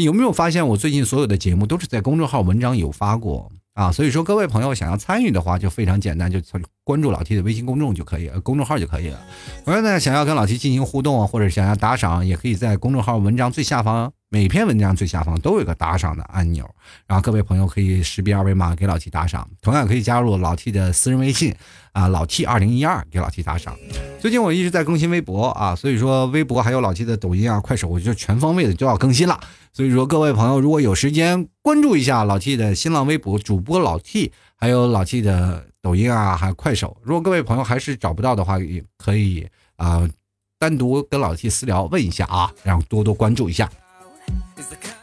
[0.00, 3.92] 有没有发现我最近所有的节目都是在公众号文章有发过啊？
[3.92, 6.40] 所以说各位朋友想要参与的话，就非常简单，就
[6.82, 9.20] 关注老 T 的微信公众就可以，公众号就可以了。
[9.64, 16.68] 同样呢，想要跟老 T 进行互动或者想要打赏，也可以在公众号文章最下方，每篇文章最下方都有个打赏的按钮，
[17.06, 19.46] 然后各位朋友可以识别二维码给老 T 打赏。
[19.60, 21.54] 同样可以加入老 T 的私人微信
[21.92, 23.76] 啊，老 T 二零一二给老 T 打赏。
[24.22, 29.40] 最近我一直在更新微博啊，所以说微博还有老 T 的抖音啊、快手，我就全方位的都要更新了。
[29.72, 36.96] 所以说，各位朋友，如果有时间关注一下老 T 的新浪微博主播老 T，还有老 T 的抖音啊，还有快手。
[37.02, 39.44] 如果各位朋友还是找不到的话，也可以
[39.74, 40.08] 啊，
[40.56, 43.68] 单独跟老 T 私聊问一下啊，然后多多关注一下。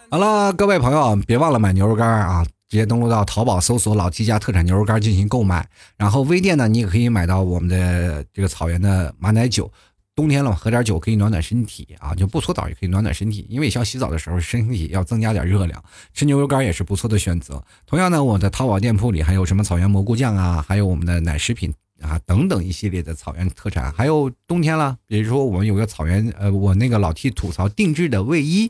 [0.09, 5.67] 好了，各位朋友，别忘了买牛肉干啊，直接登录到淘宝搜索“老 T 家特产牛肉干”进行购买。
[5.97, 9.69] 然后微店呢，你也可以买到我们的这个草原的马奶酒。
[10.15, 15.81] 冬天了嘛，喝点酒可以暖暖身体啊，就不搓澡也可以暖暖身体，因为像洗澡的时候身体要增加点热量，
[16.13, 17.63] 吃牛肉干也是不错的选择。
[17.87, 28.69] 同样呢，我的淘宝店铺里还有什么草原蘑菇酱啊，还有我们的奶食品啊等等一系列的草原特产，还有冬天了，比如说我们有个草原呃，我那个老 T 吐槽定制的卫衣。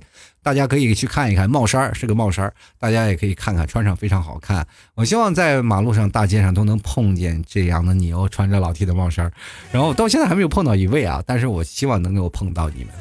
[0.50, 4.66] 大家可以去看一看，帽衫是个帽衫大家也可以看看，穿上非常好看。
[4.96, 9.32] 我希望在马路上、大街上都能碰见这样的你哦，穿着老 T 的帽衫
[9.72, 12.94] 然后到现在还没有碰到一位啊，但是我希望能够碰到你们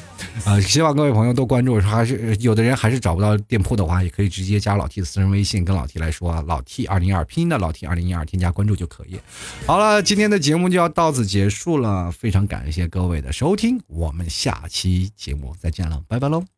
[0.44, 0.60] 啊！
[0.60, 9.18] 希望各位朋友都关注，还是有的人还是找不到店铺的话，也可以直接加老 T 的私人微信，跟老 T 来说，老 T 二零二拼音的老 T 二零一二，添加关注就可以。
[9.64, 16.57] 好了，今天的节目就要到此结束了，非常感谢各位的收听，我们下期节目再见了，拜拜喽。